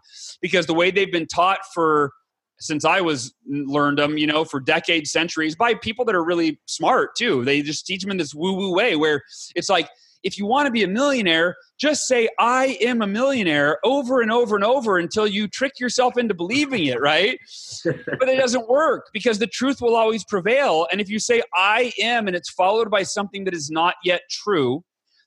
[0.41, 2.13] because the way they've been taught for
[2.62, 6.60] since I was learned them, you know, for decades, centuries by people that are really
[6.67, 7.43] smart too.
[7.43, 9.23] They just teach them in this woo woo way where
[9.56, 9.89] it's like,
[10.23, 14.31] if you want to be a millionaire, just say, I am a millionaire over and
[14.31, 17.39] over and over until you trick yourself into believing it, right?
[17.86, 20.88] but it doesn't work because the truth will always prevail.
[20.91, 24.21] And if you say, I am, and it's followed by something that is not yet
[24.29, 24.84] true,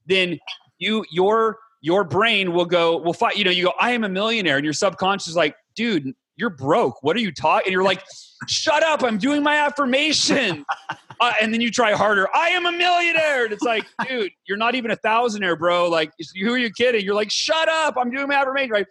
[0.07, 0.39] then
[0.79, 4.09] you, your, your brain will go, will fight, you know, you go, I am a
[4.09, 4.57] millionaire.
[4.57, 7.03] And your subconscious is like, dude, you're broke.
[7.03, 7.67] What are you talking?
[7.67, 8.03] And you're like,
[8.49, 9.03] shut up.
[9.03, 10.65] I'm doing my affirmation.
[11.21, 12.29] Uh, and then you try harder.
[12.35, 13.45] I am a millionaire.
[13.45, 15.89] And it's like, dude, you're not even a thousandaire, bro.
[15.89, 17.05] Like, who are you kidding?
[17.05, 17.95] You're like, shut up.
[17.97, 18.73] I'm doing my affirmation.
[18.73, 18.87] Right.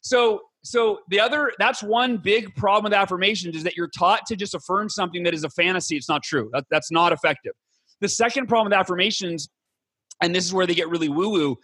[0.00, 4.34] So, so the other, that's one big problem with affirmations is that you're taught to
[4.34, 5.94] just affirm something that is a fantasy.
[5.94, 6.48] It's not true.
[6.54, 7.52] That, that's not effective.
[8.00, 9.50] The second problem with affirmations,
[10.22, 11.58] and this is where they get really woo woo,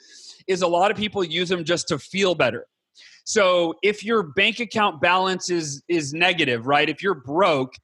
[0.46, 2.66] is a lot of people use them just to feel better.
[3.24, 6.88] So if your bank account balance is is negative, right?
[6.88, 7.74] If you're broke,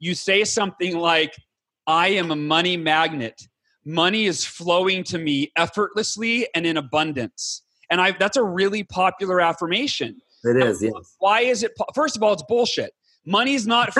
[0.00, 1.34] you say something like,
[1.86, 3.40] "I am a money magnet.
[3.84, 9.40] Money is flowing to me effortlessly and in abundance." And I that's a really popular
[9.40, 10.20] affirmation.
[10.44, 10.92] It is, yes.
[11.18, 12.92] Why is it First of all, it's bullshit.
[13.24, 13.94] Money's not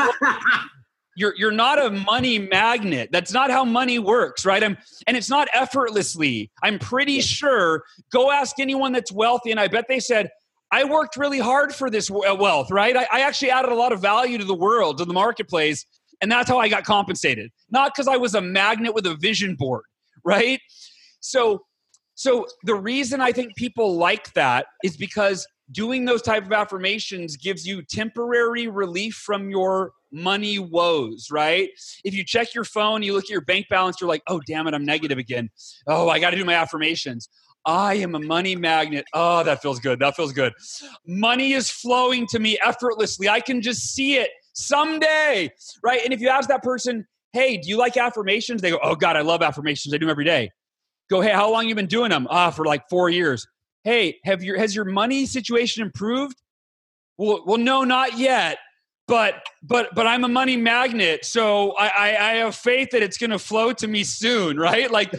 [1.18, 3.11] you're you're not a money magnet.
[3.12, 4.62] That's not how money works, right?
[4.62, 6.50] I'm and it's not effortlessly.
[6.62, 7.84] I'm pretty sure.
[8.11, 10.30] Go ask anyone that's wealthy, and I bet they said,
[10.70, 12.96] "I worked really hard for this uh, wealth." Right?
[12.96, 15.87] I, I actually added a lot of value to the world, to the marketplace,
[16.20, 17.50] and that's how I got compensated.
[17.70, 19.85] Not because I was a magnet with a vision board,
[20.24, 20.61] right?
[21.20, 21.64] So,
[22.14, 27.37] so the reason I think people like that is because doing those type of affirmations
[27.37, 31.68] gives you temporary relief from your money woes, right?
[32.04, 34.66] If you check your phone, you look at your bank balance, you're like, oh, damn
[34.66, 35.50] it, I'm negative again.
[35.87, 37.28] Oh, I got to do my affirmations.
[37.64, 39.04] I am a money magnet.
[39.12, 39.98] Oh, that feels good.
[40.00, 40.52] That feels good.
[41.06, 43.28] Money is flowing to me effortlessly.
[43.28, 45.50] I can just see it someday,
[45.82, 46.00] right?
[46.02, 48.62] And if you ask that person, hey, do you like affirmations?
[48.62, 49.92] They go, oh, God, I love affirmations.
[49.92, 50.50] I do them every day.
[51.10, 52.26] Go, hey, how long you been doing them?
[52.30, 53.46] Ah, for like four years.
[53.84, 56.36] Hey, have your has your money situation improved?
[57.16, 58.58] Well, well, no, not yet
[59.08, 63.16] but but but I'm a money magnet, so I, I, I have faith that it's
[63.16, 64.90] going to flow to me soon, right?
[64.90, 65.12] Like,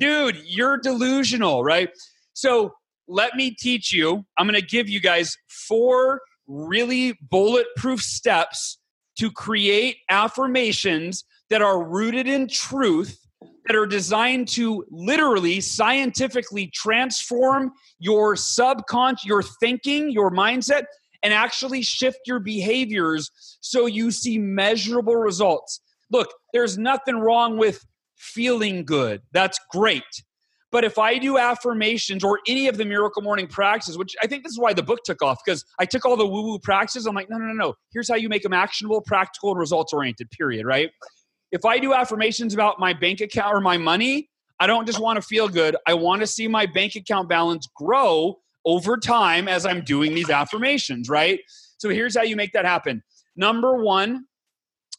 [0.00, 1.90] dude, you're delusional, right?
[2.32, 2.74] So
[3.06, 4.24] let me teach you.
[4.36, 8.78] I'm going to give you guys four really bulletproof steps
[9.18, 13.18] to create affirmations that are rooted in truth
[13.66, 20.84] that are designed to literally scientifically transform your subconscious your thinking your mindset
[21.24, 25.80] and actually shift your behaviors so you see measurable results.
[26.12, 27.84] Look, there's nothing wrong with
[28.14, 29.22] feeling good.
[29.32, 30.04] That's great.
[30.70, 34.42] But if I do affirmations or any of the miracle morning practices, which I think
[34.42, 37.06] this is why the book took off, because I took all the woo woo practices.
[37.06, 37.74] I'm like, no, no, no, no.
[37.92, 40.90] Here's how you make them actionable, practical, and results oriented, period, right?
[41.52, 45.16] If I do affirmations about my bank account or my money, I don't just want
[45.16, 45.76] to feel good.
[45.86, 50.30] I want to see my bank account balance grow over time as I'm doing these
[50.30, 51.40] affirmations, right?
[51.78, 53.02] So here's how you make that happen.
[53.36, 54.24] Number one,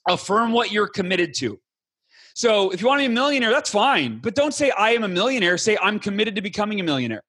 [0.07, 1.59] affirm what you're committed to.
[2.35, 5.03] So if you want to be a millionaire, that's fine, but don't say I am
[5.03, 5.57] a millionaire.
[5.57, 7.23] Say I'm committed to becoming a millionaire,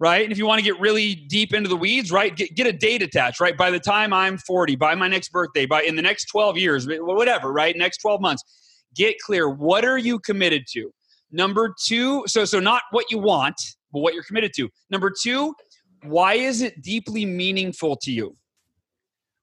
[0.00, 0.22] right?
[0.22, 2.72] And if you want to get really deep into the weeds, right, get, get a
[2.72, 3.56] date attached, right?
[3.58, 6.88] By the time I'm 40, by my next birthday, by in the next 12 years,
[6.88, 7.76] whatever, right?
[7.76, 8.42] Next 12 months,
[8.94, 9.50] get clear.
[9.50, 10.90] What are you committed to?
[11.30, 13.60] Number two, so so not what you want,
[13.92, 14.70] but what you're committed to.
[14.90, 15.54] Number two,
[16.02, 18.36] why is it deeply meaningful to you?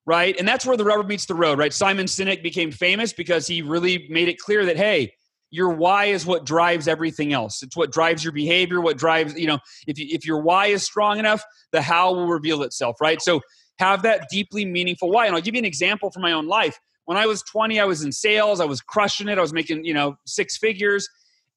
[0.05, 0.35] Right?
[0.37, 1.73] And that's where the rubber meets the road, right?
[1.73, 5.13] Simon Sinek became famous because he really made it clear that, hey,
[5.49, 7.63] your why is what drives everything else.
[7.63, 10.83] It's what drives your behavior, what drives, you know, if, you, if your why is
[10.83, 13.21] strong enough, the how will reveal itself, right?
[13.21, 13.41] So
[13.79, 15.25] have that deeply meaningful why.
[15.25, 16.77] And I'll give you an example from my own life.
[17.05, 19.85] When I was 20, I was in sales, I was crushing it, I was making,
[19.85, 21.07] you know, six figures.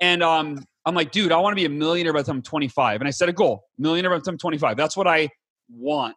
[0.00, 2.42] And um, I'm like, dude, I want to be a millionaire by the time I'm
[2.42, 3.00] 25.
[3.00, 4.76] And I set a goal, millionaire by the time I'm 25.
[4.76, 5.28] That's what I
[5.70, 6.16] want.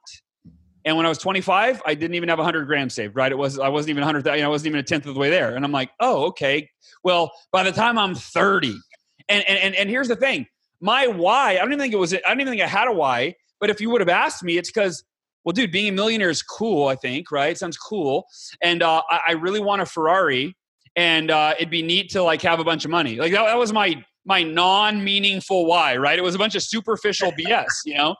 [0.83, 3.31] And when I was 25, I didn't even have 100 grand saved, right?
[3.31, 4.25] It was I wasn't even 100.
[4.25, 5.55] You know, I wasn't even a tenth of the way there.
[5.55, 6.69] And I'm like, oh, okay.
[7.03, 8.75] Well, by the time I'm 30,
[9.29, 10.47] and and and, and here's the thing,
[10.79, 11.51] my why.
[11.51, 12.13] I don't even think it was.
[12.13, 13.35] I don't even think I had a why.
[13.59, 15.03] But if you would have asked me, it's because,
[15.45, 16.87] well, dude, being a millionaire is cool.
[16.87, 17.51] I think, right?
[17.51, 18.25] It sounds cool,
[18.61, 20.55] and uh, I, I, really want a Ferrari,
[20.95, 23.17] and uh, it'd be neat to like have a bunch of money.
[23.17, 26.17] Like that, that was my my non-meaningful why, right?
[26.17, 28.15] It was a bunch of superficial BS, you know.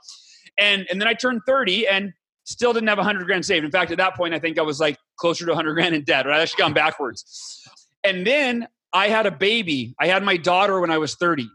[0.58, 3.64] And and then I turned 30, and Still didn't have 100 grand saved.
[3.64, 6.04] In fact, at that point, I think I was like closer to 100 grand in
[6.04, 6.40] debt, right?
[6.40, 7.64] I actually gone backwards.
[8.04, 9.96] And then I had a baby.
[10.00, 11.48] I had my daughter when I was 30.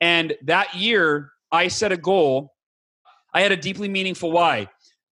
[0.00, 2.54] And that year, I set a goal.
[3.34, 4.68] I had a deeply meaningful why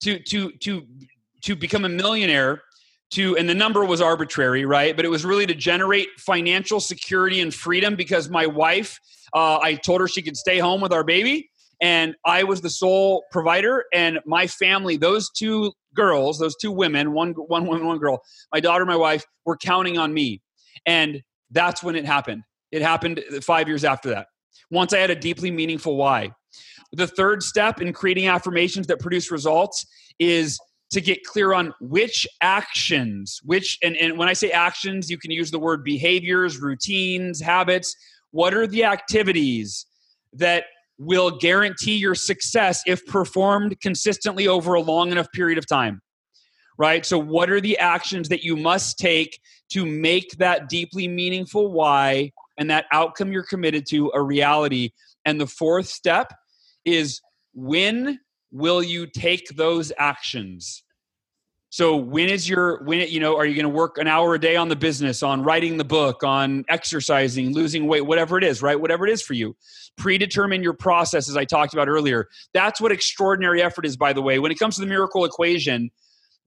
[0.04, 0.86] to to to
[1.44, 2.62] to become a millionaire
[3.12, 7.40] to and the number was arbitrary right but it was really to generate financial security
[7.42, 9.00] and freedom because my wife
[9.34, 11.50] uh, i told her she could stay home with our baby
[11.82, 13.86] and I was the sole provider.
[13.94, 18.60] And my family, those two girls, those two women, one one woman, one girl, my
[18.60, 20.42] daughter, my wife, were counting on me,
[20.86, 22.44] and that's when it happened.
[22.72, 24.28] It happened five years after that.
[24.70, 26.32] Once I had a deeply meaningful why.
[26.92, 29.86] The third step in creating affirmations that produce results
[30.20, 30.60] is
[30.92, 35.32] to get clear on which actions, which, and, and when I say actions, you can
[35.32, 37.96] use the word behaviors, routines, habits.
[38.32, 39.86] What are the activities
[40.34, 40.66] that
[41.00, 46.02] will guarantee your success if performed consistently over a long enough period of time.
[46.78, 47.06] Right?
[47.06, 49.40] So, what are the actions that you must take
[49.72, 54.92] to make that deeply meaningful why and that outcome you're committed to a reality?
[55.26, 56.32] And the fourth step
[56.86, 57.20] is
[57.54, 58.20] when
[58.52, 60.84] will you take those actions?
[61.72, 64.40] So when is your when you know are you going to work an hour a
[64.40, 68.64] day on the business, on writing the book, on exercising, losing weight, whatever it is,
[68.64, 68.80] right?
[68.80, 69.56] Whatever it is for you.
[69.96, 72.28] Predetermine your process as I talked about earlier.
[72.54, 74.40] That's what extraordinary effort is by the way.
[74.40, 75.92] When it comes to the miracle equation,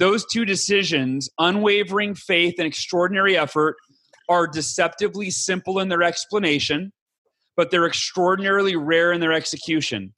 [0.00, 3.76] those two decisions, unwavering faith and extraordinary effort
[4.28, 6.92] are deceptively simple in their explanation,
[7.56, 10.12] but they're extraordinarily rare in their execution.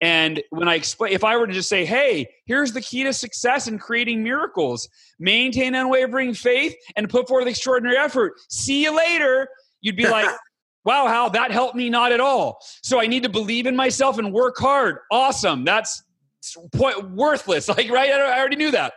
[0.00, 3.12] And when I explain, if I were to just say, hey, here's the key to
[3.12, 8.34] success in creating miracles maintain unwavering faith and put forth extraordinary effort.
[8.48, 9.48] See you later.
[9.80, 10.28] You'd be like,
[10.84, 12.60] wow, Hal, that helped me not at all.
[12.82, 14.98] So I need to believe in myself and work hard.
[15.10, 15.64] Awesome.
[15.64, 16.02] That's
[16.72, 17.68] point, worthless.
[17.76, 18.10] Like, right?
[18.10, 18.94] I already knew that.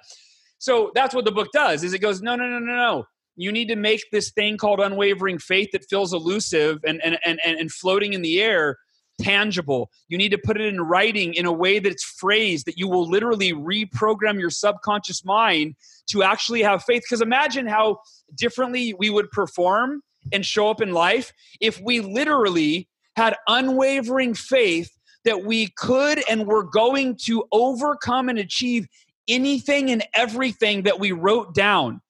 [0.60, 3.06] So that's what the book does is it goes, no, no, no, no, no.
[3.36, 7.40] You need to make this thing called unwavering faith that feels elusive and, and, and,
[7.44, 8.78] and floating in the air
[9.20, 9.90] tangible.
[10.08, 12.88] You need to put it in writing in a way that it's phrased that you
[12.88, 15.76] will literally reprogram your subconscious mind
[16.08, 17.04] to actually have faith.
[17.04, 18.00] Because imagine how
[18.36, 24.92] differently we would perform and show up in life if we literally had unwavering faith
[25.24, 28.88] that we could and were going to overcome and achieve
[29.28, 32.02] anything and everything that we wrote down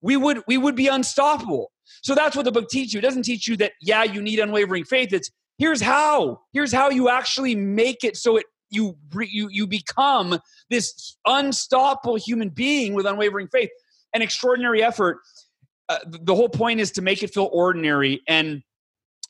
[0.00, 3.22] we would we would be unstoppable so that's what the book teaches you it doesn't
[3.22, 6.40] teach you that yeah you need unwavering faith it's here's how.
[6.52, 10.38] Here's how you actually make it so it you you you become
[10.70, 13.70] this unstoppable human being with unwavering faith
[14.12, 15.18] and extraordinary effort.
[15.88, 18.62] Uh, the whole point is to make it feel ordinary and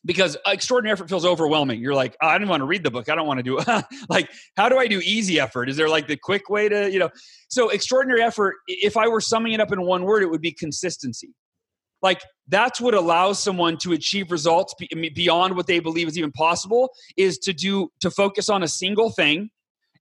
[0.05, 1.81] because extraordinary effort feels overwhelming.
[1.81, 3.09] You're like oh, i didn't want to read the book.
[3.09, 5.69] I don't want to do it like how do i do easy effort?
[5.69, 7.11] Is there like the quick way to you know?
[7.49, 10.53] So extraordinary effort if i were summing it up in one word it would be
[10.53, 11.31] consistency
[12.03, 14.75] like that's what allows someone to achieve results
[15.15, 19.11] beyond what they believe is even possible is to do to focus on a single
[19.11, 19.51] thing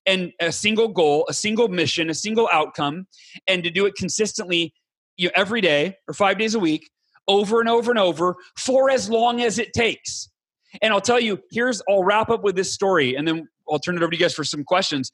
[0.05, 3.07] and a single goal a single mission a single outcome
[3.47, 4.73] and to do it consistently
[5.17, 6.89] you know, every day or five days a week
[7.27, 10.29] over and over and over for as long as it takes.
[10.81, 13.95] And i'll tell you here's i'll wrap up with this story and then i'll turn
[13.95, 15.11] it over to you guys for some questions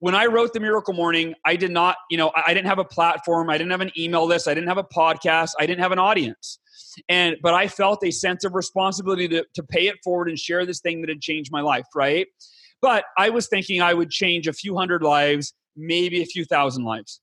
[0.00, 2.84] when I wrote the Miracle Morning, I did not, you know, I didn't have a
[2.84, 5.92] platform, I didn't have an email list, I didn't have a podcast, I didn't have
[5.92, 6.58] an audience.
[7.08, 10.66] And but I felt a sense of responsibility to, to pay it forward and share
[10.66, 12.26] this thing that had changed my life, right?
[12.82, 16.84] But I was thinking I would change a few hundred lives, maybe a few thousand
[16.84, 17.20] lives.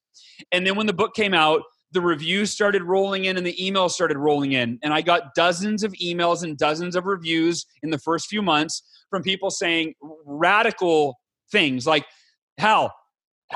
[0.51, 1.61] And then when the book came out,
[1.91, 4.79] the reviews started rolling in and the emails started rolling in.
[4.81, 8.81] And I got dozens of emails and dozens of reviews in the first few months
[9.09, 9.93] from people saying
[10.25, 11.19] radical
[11.51, 12.05] things like,
[12.57, 12.93] Hal,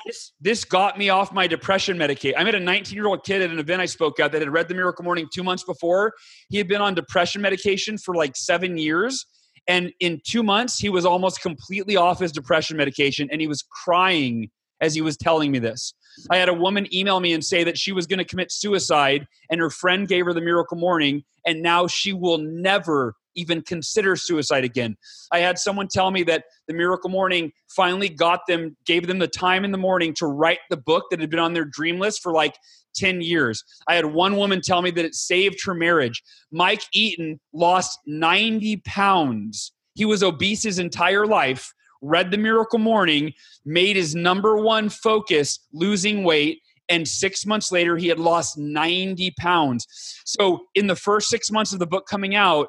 [0.05, 2.37] this, this got me off my depression medication.
[2.37, 4.51] I met a 19 year old kid at an event I spoke at that had
[4.51, 6.13] read The Miracle Morning two months before.
[6.49, 9.25] He had been on depression medication for like seven years.
[9.67, 13.63] And in two months, he was almost completely off his depression medication and he was
[13.83, 14.49] crying
[14.81, 15.93] as he was telling me this.
[16.29, 19.27] I had a woman email me and say that she was going to commit suicide
[19.49, 24.15] and her friend gave her the miracle morning and now she will never even consider
[24.15, 24.95] suicide again.
[25.31, 29.27] I had someone tell me that the miracle morning finally got them gave them the
[29.27, 32.21] time in the morning to write the book that had been on their dream list
[32.21, 32.57] for like
[32.95, 33.63] 10 years.
[33.87, 36.23] I had one woman tell me that it saved her marriage.
[36.51, 39.73] Mike Eaton lost 90 pounds.
[39.95, 43.33] He was obese his entire life read the miracle morning,
[43.65, 49.31] made his number one focus losing weight, and six months later he had lost 90
[49.39, 49.87] pounds.
[50.25, 52.67] So, in the first six months of the book coming out,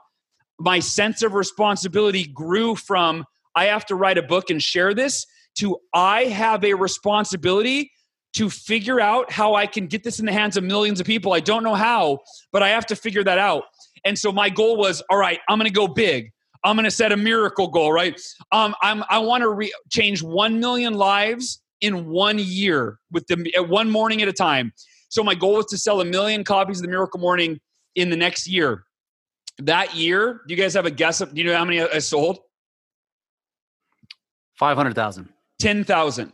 [0.59, 5.27] my sense of responsibility grew from I have to write a book and share this
[5.59, 7.91] to I have a responsibility
[8.35, 11.33] to figure out how I can get this in the hands of millions of people.
[11.33, 12.19] I don't know how,
[12.53, 13.65] but I have to figure that out.
[14.05, 16.31] And so my goal was all right, I'm going to go big.
[16.63, 18.21] I'm going to set a miracle goal, right?
[18.53, 23.65] Um, I'm, I want to re- change 1 million lives in one year with the
[23.69, 24.73] one morning at a time.
[25.09, 27.61] So my goal was to sell a million copies of the Miracle Morning
[27.95, 28.85] in the next year.
[29.59, 31.21] That year, do you guys have a guess?
[31.21, 32.39] Of, do you know how many I sold?
[34.59, 35.29] 500,000.
[35.59, 36.33] 10,000.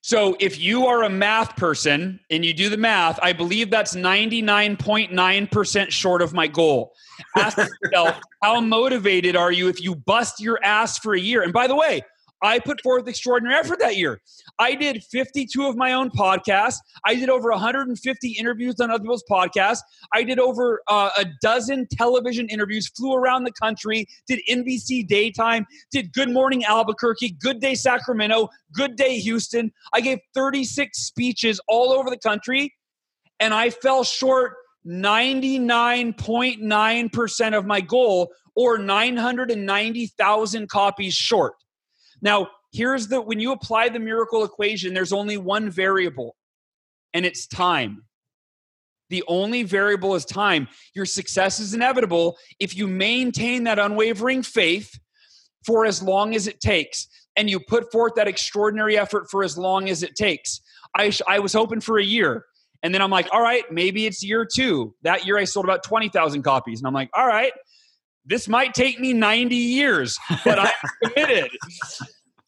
[0.00, 3.94] So if you are a math person and you do the math, I believe that's
[3.94, 6.92] 99.9% short of my goal.
[7.36, 11.42] Ask yourself, how motivated are you if you bust your ass for a year?
[11.42, 12.02] And by the way,
[12.42, 14.20] I put forth extraordinary effort that year.
[14.58, 16.78] I did 52 of my own podcasts.
[17.04, 19.80] I did over 150 interviews on other people's podcasts.
[20.12, 25.66] I did over uh, a dozen television interviews, flew around the country, did NBC daytime,
[25.90, 29.72] did Good Morning Albuquerque, Good Day Sacramento, Good Day Houston.
[29.92, 32.74] I gave 36 speeches all over the country,
[33.40, 34.54] and I fell short
[34.86, 41.54] 99.9% of my goal or 990,000 copies short.
[42.20, 46.36] Now, here's the when you apply the miracle equation, there's only one variable,
[47.14, 48.04] and it's time.
[49.10, 50.68] The only variable is time.
[50.94, 54.98] Your success is inevitable if you maintain that unwavering faith
[55.64, 59.56] for as long as it takes and you put forth that extraordinary effort for as
[59.56, 60.60] long as it takes.
[60.96, 62.44] I, I was hoping for a year.
[62.82, 64.94] And then I'm like, all right, maybe it's year two.
[65.02, 66.80] That year I sold about 20,000 copies.
[66.80, 67.52] And I'm like, all right,
[68.28, 70.70] this might take me 90 years, but I'm
[71.04, 71.50] committed.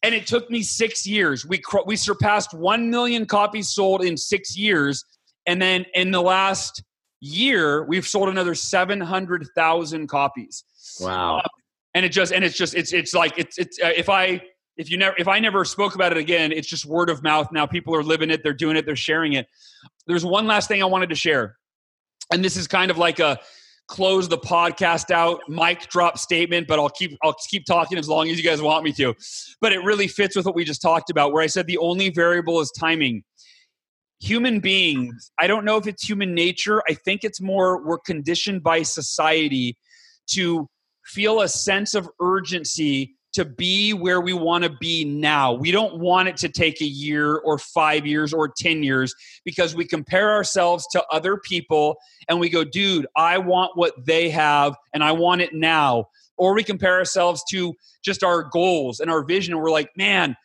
[0.03, 1.45] and it took me six years.
[1.45, 5.03] We, we surpassed 1 million copies sold in six years.
[5.47, 6.83] And then in the last
[7.19, 10.63] year, we've sold another 700,000 copies.
[10.99, 11.37] Wow.
[11.37, 11.47] Uh,
[11.95, 14.41] and it just, and it's just, it's, it's like, it's, it's, uh, if I,
[14.77, 17.51] if you never, if I never spoke about it again, it's just word of mouth.
[17.51, 19.47] Now people are living it, they're doing it, they're sharing it.
[20.07, 21.57] There's one last thing I wanted to share.
[22.31, 23.39] And this is kind of like a,
[23.91, 28.29] close the podcast out mic drop statement but i'll keep i'll keep talking as long
[28.29, 29.13] as you guys want me to.
[29.59, 32.09] But it really fits with what we just talked about where i said the only
[32.09, 33.23] variable is timing.
[34.21, 36.81] Human beings i don't know if it's human nature.
[36.89, 39.77] I think it's more we're conditioned by society
[40.27, 40.69] to
[41.03, 45.53] feel a sense of urgency to be where we want to be now.
[45.53, 49.15] We don't want it to take a year or five years or 10 years
[49.45, 51.95] because we compare ourselves to other people
[52.27, 56.05] and we go, dude, I want what they have and I want it now.
[56.37, 57.73] Or we compare ourselves to
[58.03, 59.53] just our goals and our vision.
[59.53, 60.35] And we're like, man,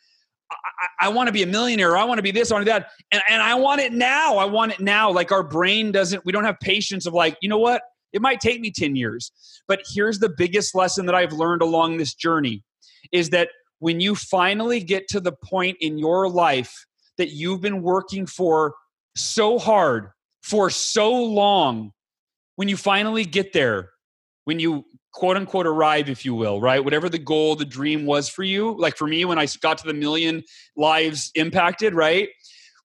[0.51, 1.97] I, I want to be a millionaire.
[1.97, 2.89] I want to be this, I want to that.
[3.11, 4.37] And, and I want it now.
[4.37, 5.11] I want it now.
[5.11, 7.81] Like our brain doesn't, we don't have patience of like, you know what?
[8.13, 9.31] It might take me 10 years.
[9.67, 12.63] But here's the biggest lesson that I've learned along this journey
[13.11, 13.49] is that
[13.79, 16.85] when you finally get to the point in your life
[17.17, 18.73] that you've been working for
[19.15, 20.09] so hard
[20.41, 21.91] for so long,
[22.55, 23.89] when you finally get there,
[24.45, 26.83] when you quote unquote arrive, if you will, right?
[26.83, 28.77] Whatever the goal, the dream was for you.
[28.77, 30.43] Like for me, when I got to the million
[30.75, 32.29] lives impacted, right?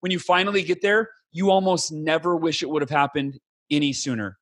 [0.01, 3.39] When you finally get there, you almost never wish it would have happened
[3.71, 4.39] any sooner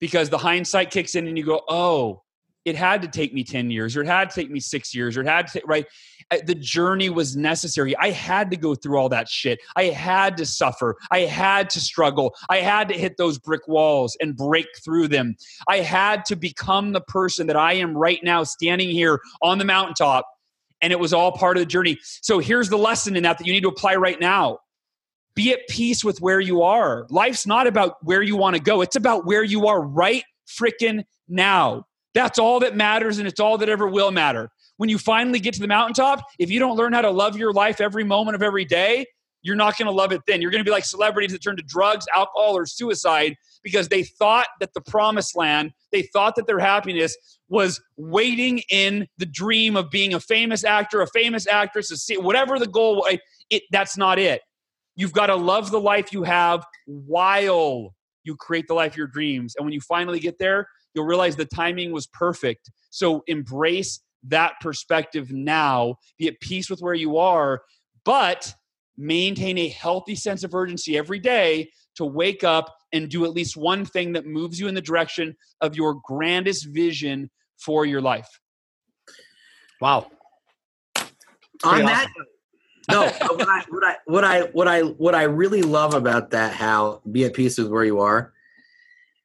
[0.00, 2.22] because the hindsight kicks in and you go, oh,
[2.64, 5.16] it had to take me 10 years or it had to take me six years
[5.16, 5.86] or it had to right?
[6.46, 7.96] The journey was necessary.
[7.96, 9.58] I had to go through all that shit.
[9.76, 10.96] I had to suffer.
[11.10, 12.34] I had to struggle.
[12.48, 15.34] I had to hit those brick walls and break through them.
[15.68, 19.64] I had to become the person that i am right now standing here on the
[19.64, 20.26] mountaintop
[20.82, 21.98] and it was all part of the journey.
[22.02, 24.58] So here's the lesson in that that you need to apply right now.
[25.34, 27.06] Be at peace with where you are.
[27.10, 31.04] Life's not about where you want to go, it's about where you are right freaking
[31.28, 31.86] now.
[32.14, 34.50] That's all that matters, and it's all that ever will matter.
[34.76, 37.52] When you finally get to the mountaintop, if you don't learn how to love your
[37.52, 39.06] life every moment of every day,
[39.42, 40.42] you're not going to love it then.
[40.42, 44.02] You're going to be like celebrities that turn to drugs, alcohol, or suicide because they
[44.02, 47.16] thought that the promised land, they thought that their happiness
[47.48, 52.66] was waiting in the dream of being a famous actor, a famous actress, whatever the
[52.66, 53.06] goal.
[53.50, 54.42] It, that's not it.
[54.94, 57.94] You've got to love the life you have while
[58.24, 59.54] you create the life of your dreams.
[59.56, 62.70] And when you finally get there, you'll realize the timing was perfect.
[62.90, 65.96] So embrace that perspective now.
[66.18, 67.62] Be at peace with where you are,
[68.04, 68.52] but
[68.96, 73.56] maintain a healthy sense of urgency every day to wake up and do at least
[73.56, 78.28] one thing that moves you in the direction of your grandest vision for your life.
[79.80, 80.10] Wow.
[81.62, 82.08] On that
[82.90, 86.52] no, what I, what I what I what I what I really love about that,
[86.52, 88.32] how be at peace with where you are.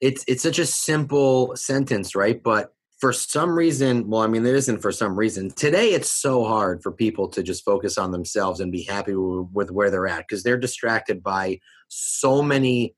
[0.02, 2.42] It's it's such a simple sentence, right?
[2.42, 5.50] But for some reason, well, I mean, it isn't for some reason.
[5.52, 9.48] Today, it's so hard for people to just focus on themselves and be happy with,
[9.54, 12.96] with where they're at because they're distracted by so many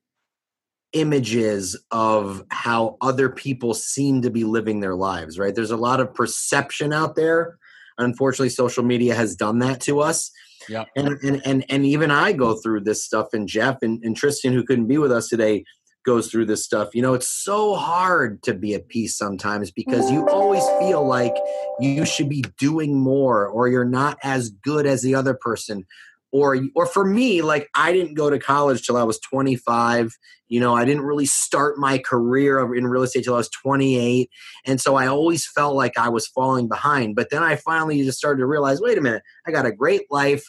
[0.92, 5.54] images of how other people seem to be living their lives, right?
[5.54, 7.58] There's a lot of perception out there.
[7.98, 10.30] Unfortunately, social media has done that to us.
[10.68, 10.84] Yeah.
[10.96, 14.52] And, and and and even I go through this stuff and Jeff and, and Tristan
[14.52, 15.64] who couldn't be with us today
[16.08, 16.94] goes through this stuff.
[16.94, 21.34] You know, it's so hard to be at peace sometimes because you always feel like
[21.80, 25.84] you should be doing more or you're not as good as the other person.
[26.32, 30.16] Or or for me, like I didn't go to college till I was 25.
[30.48, 34.30] You know, I didn't really start my career in real estate till I was 28.
[34.64, 37.16] And so I always felt like I was falling behind.
[37.16, 40.04] But then I finally just started to realize, wait a minute, I got a great
[40.10, 40.44] life.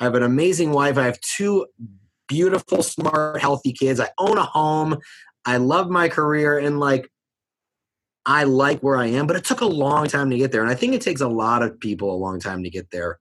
[0.00, 0.98] I have an amazing wife.
[0.98, 1.66] I have two
[2.28, 4.00] beautiful, smart, healthy kids.
[4.00, 4.98] I own a home.
[5.44, 7.10] I love my career and like
[8.26, 10.62] I like where I am, but it took a long time to get there.
[10.62, 13.18] And I think it takes a lot of people a long time to get there.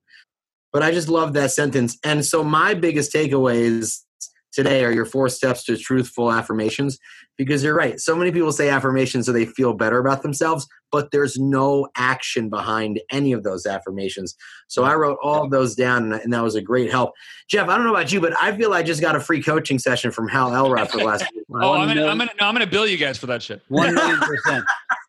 [0.72, 1.97] But I just love that sentence.
[2.04, 3.99] And so my biggest takeaways
[4.54, 6.99] today are your four steps to truthful affirmations
[7.38, 7.99] because you're right.
[7.99, 12.49] So many people say affirmations so they feel better about themselves, but there's no action
[12.49, 14.36] behind any of those affirmations.
[14.68, 17.14] So I wrote all of those down, and that was a great help.
[17.49, 19.80] Jeff, I don't know about you, but I feel I just got a free coaching
[19.80, 21.26] session from Hal Elrod for the last.
[21.54, 23.62] oh, I'm gonna, I'm gonna, no, I'm gonna bill you guys for that shit.
[23.68, 24.66] One million percent.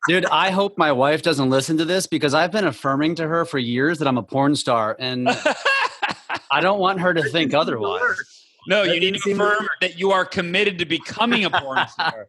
[0.09, 3.45] Dude, I hope my wife doesn't listen to this because I've been affirming to her
[3.45, 5.29] for years that I'm a porn star, and
[6.51, 8.01] I don't want her to think otherwise.
[8.67, 12.29] No, you need to affirm that you are committed to becoming a porn star.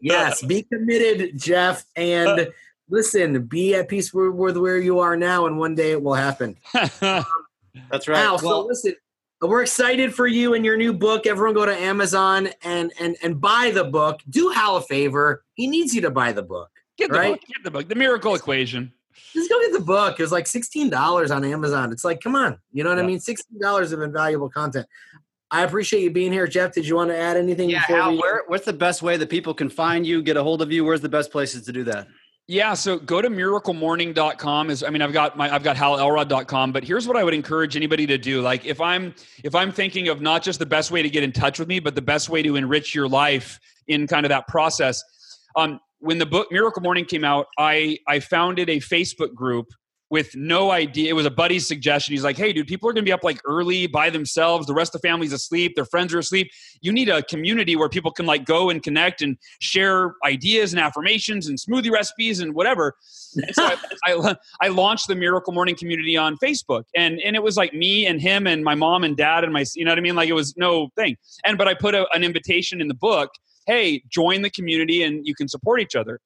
[0.00, 2.46] yes, be committed, Jeff, and uh,
[2.88, 6.14] listen, be at peace with, with where you are now, and one day it will
[6.14, 6.56] happen.
[7.90, 8.18] That's right.
[8.18, 8.94] Hal, well, so listen,
[9.40, 11.26] we're excited for you and your new book.
[11.26, 14.20] Everyone go to Amazon and and and buy the book.
[14.28, 15.44] Do Hal a favor.
[15.54, 16.70] He needs you to buy the book.
[16.96, 17.32] Get the right?
[17.32, 17.40] book.
[17.40, 17.88] Get the book.
[17.88, 18.92] The Miracle Equation.
[19.32, 20.18] Just go get the book.
[20.18, 21.92] It was like sixteen dollars on Amazon.
[21.92, 23.04] It's like, come on, you know what yeah.
[23.04, 23.20] I mean?
[23.20, 24.86] Sixteen dollars of invaluable content.
[25.50, 26.72] I appreciate you being here, Jeff.
[26.72, 27.70] Did you want to add anything?
[27.70, 30.42] Yeah, Hal, we- where, what's the best way that people can find you, get a
[30.42, 30.84] hold of you?
[30.84, 32.08] Where's the best places to do that?
[32.46, 36.84] Yeah, so go to miraclemorning.com is I mean I've got my I've got halelrod.com, but
[36.84, 38.42] here's what I would encourage anybody to do.
[38.42, 41.32] Like if I'm if I'm thinking of not just the best way to get in
[41.32, 44.46] touch with me, but the best way to enrich your life in kind of that
[44.46, 45.02] process.
[45.56, 49.68] Um, when the book Miracle Morning came out, I I founded a Facebook group
[50.14, 51.10] with no idea.
[51.10, 52.12] It was a buddy's suggestion.
[52.12, 54.64] He's like, hey, dude, people are going to be up like early by themselves.
[54.64, 55.74] The rest of the family's asleep.
[55.74, 56.52] Their friends are asleep.
[56.82, 60.78] You need a community where people can like go and connect and share ideas and
[60.80, 62.94] affirmations and smoothie recipes and whatever.
[63.34, 66.84] And so I, I, I, launched the Miracle Morning community on Facebook.
[66.94, 69.64] And, and it was like me and him and my mom and dad and my,
[69.74, 70.14] you know what I mean?
[70.14, 71.16] Like it was no thing.
[71.44, 73.30] And, but I put a, an invitation in the book
[73.66, 76.20] hey, join the community and you can support each other.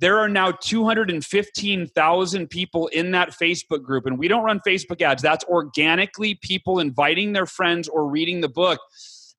[0.00, 5.22] There are now 215,000 people in that Facebook group, and we don't run Facebook ads.
[5.22, 8.80] That's organically people inviting their friends or reading the book.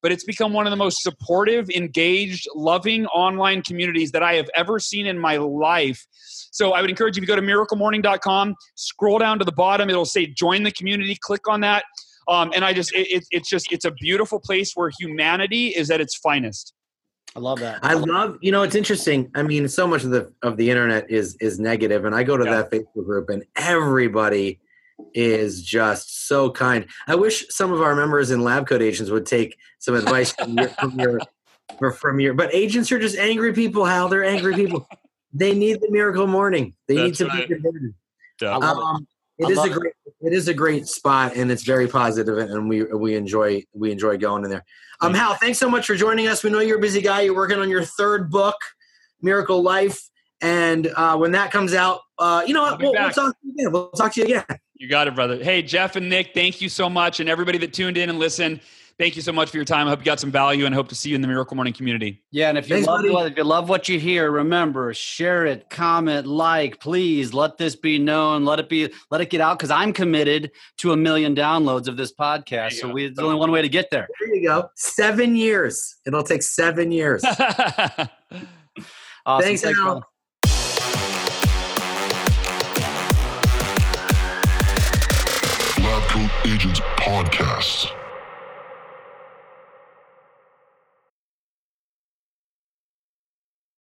[0.03, 4.49] But it's become one of the most supportive, engaged, loving online communities that I have
[4.55, 6.05] ever seen in my life.
[6.51, 10.05] So I would encourage you to go to miraclemorning.com, scroll down to the bottom, it'll
[10.05, 11.86] say join the community, click on that.
[12.28, 16.01] Um, and I just, it, it's just, it's a beautiful place where humanity is at
[16.01, 16.74] its finest.
[17.36, 17.79] I love that.
[17.84, 19.32] I love, you know, it's interesting.
[19.36, 22.36] I mean, so much of the of the internet is is negative, and I go
[22.36, 22.57] to yeah.
[22.57, 24.59] that Facebook group, and everybody
[25.13, 26.86] is just so kind.
[27.07, 30.57] I wish some of our members in Lab Coat Agents would take some advice from
[30.57, 32.34] your, from your from your.
[32.34, 33.86] But agents are just angry people.
[33.86, 34.88] Hal they're angry people.
[35.34, 36.73] they need the miracle morning.
[36.88, 37.49] They That's need to right.
[37.49, 37.55] be.
[38.41, 38.57] Yeah.
[38.57, 39.07] Um,
[39.41, 39.73] It I is a love it.
[39.73, 43.91] great it is a great spot and it's very positive and we we enjoy we
[43.91, 44.63] enjoy going in there.
[45.01, 46.43] Um Hal, thanks so much for joining us.
[46.43, 47.21] We know you're a busy guy.
[47.21, 48.55] You're working on your third book,
[49.21, 49.99] Miracle Life.
[50.43, 52.81] And uh, when that comes out, uh, you know what?
[52.81, 53.71] We'll, we'll talk to you again.
[53.71, 54.43] We'll talk to you again.
[54.75, 55.43] You got it, brother.
[55.43, 57.19] Hey, Jeff and Nick, thank you so much.
[57.19, 58.61] And everybody that tuned in and listened,
[59.02, 59.88] thank you so much for your time.
[59.88, 61.74] I hope you got some value and hope to see you in the Miracle Morning
[61.74, 62.22] community.
[62.30, 63.10] Yeah, and if you Thanks, love buddy.
[63.10, 67.76] what, if you love what you hear, remember share it, comment, like, please let this
[67.76, 68.45] be known.
[68.45, 71.97] Let it be let it get out because I'm committed to a million downloads of
[71.97, 72.74] this podcast.
[72.74, 72.93] So go.
[72.93, 74.08] we, there's only one way to get there.
[74.20, 74.70] There you go.
[74.76, 75.95] Seven years.
[76.06, 77.24] It'll take seven years.
[79.24, 79.45] Awesome.
[79.45, 79.74] Thanks, Hal.
[79.74, 80.02] brother.
[86.43, 88.01] Agents Podcast.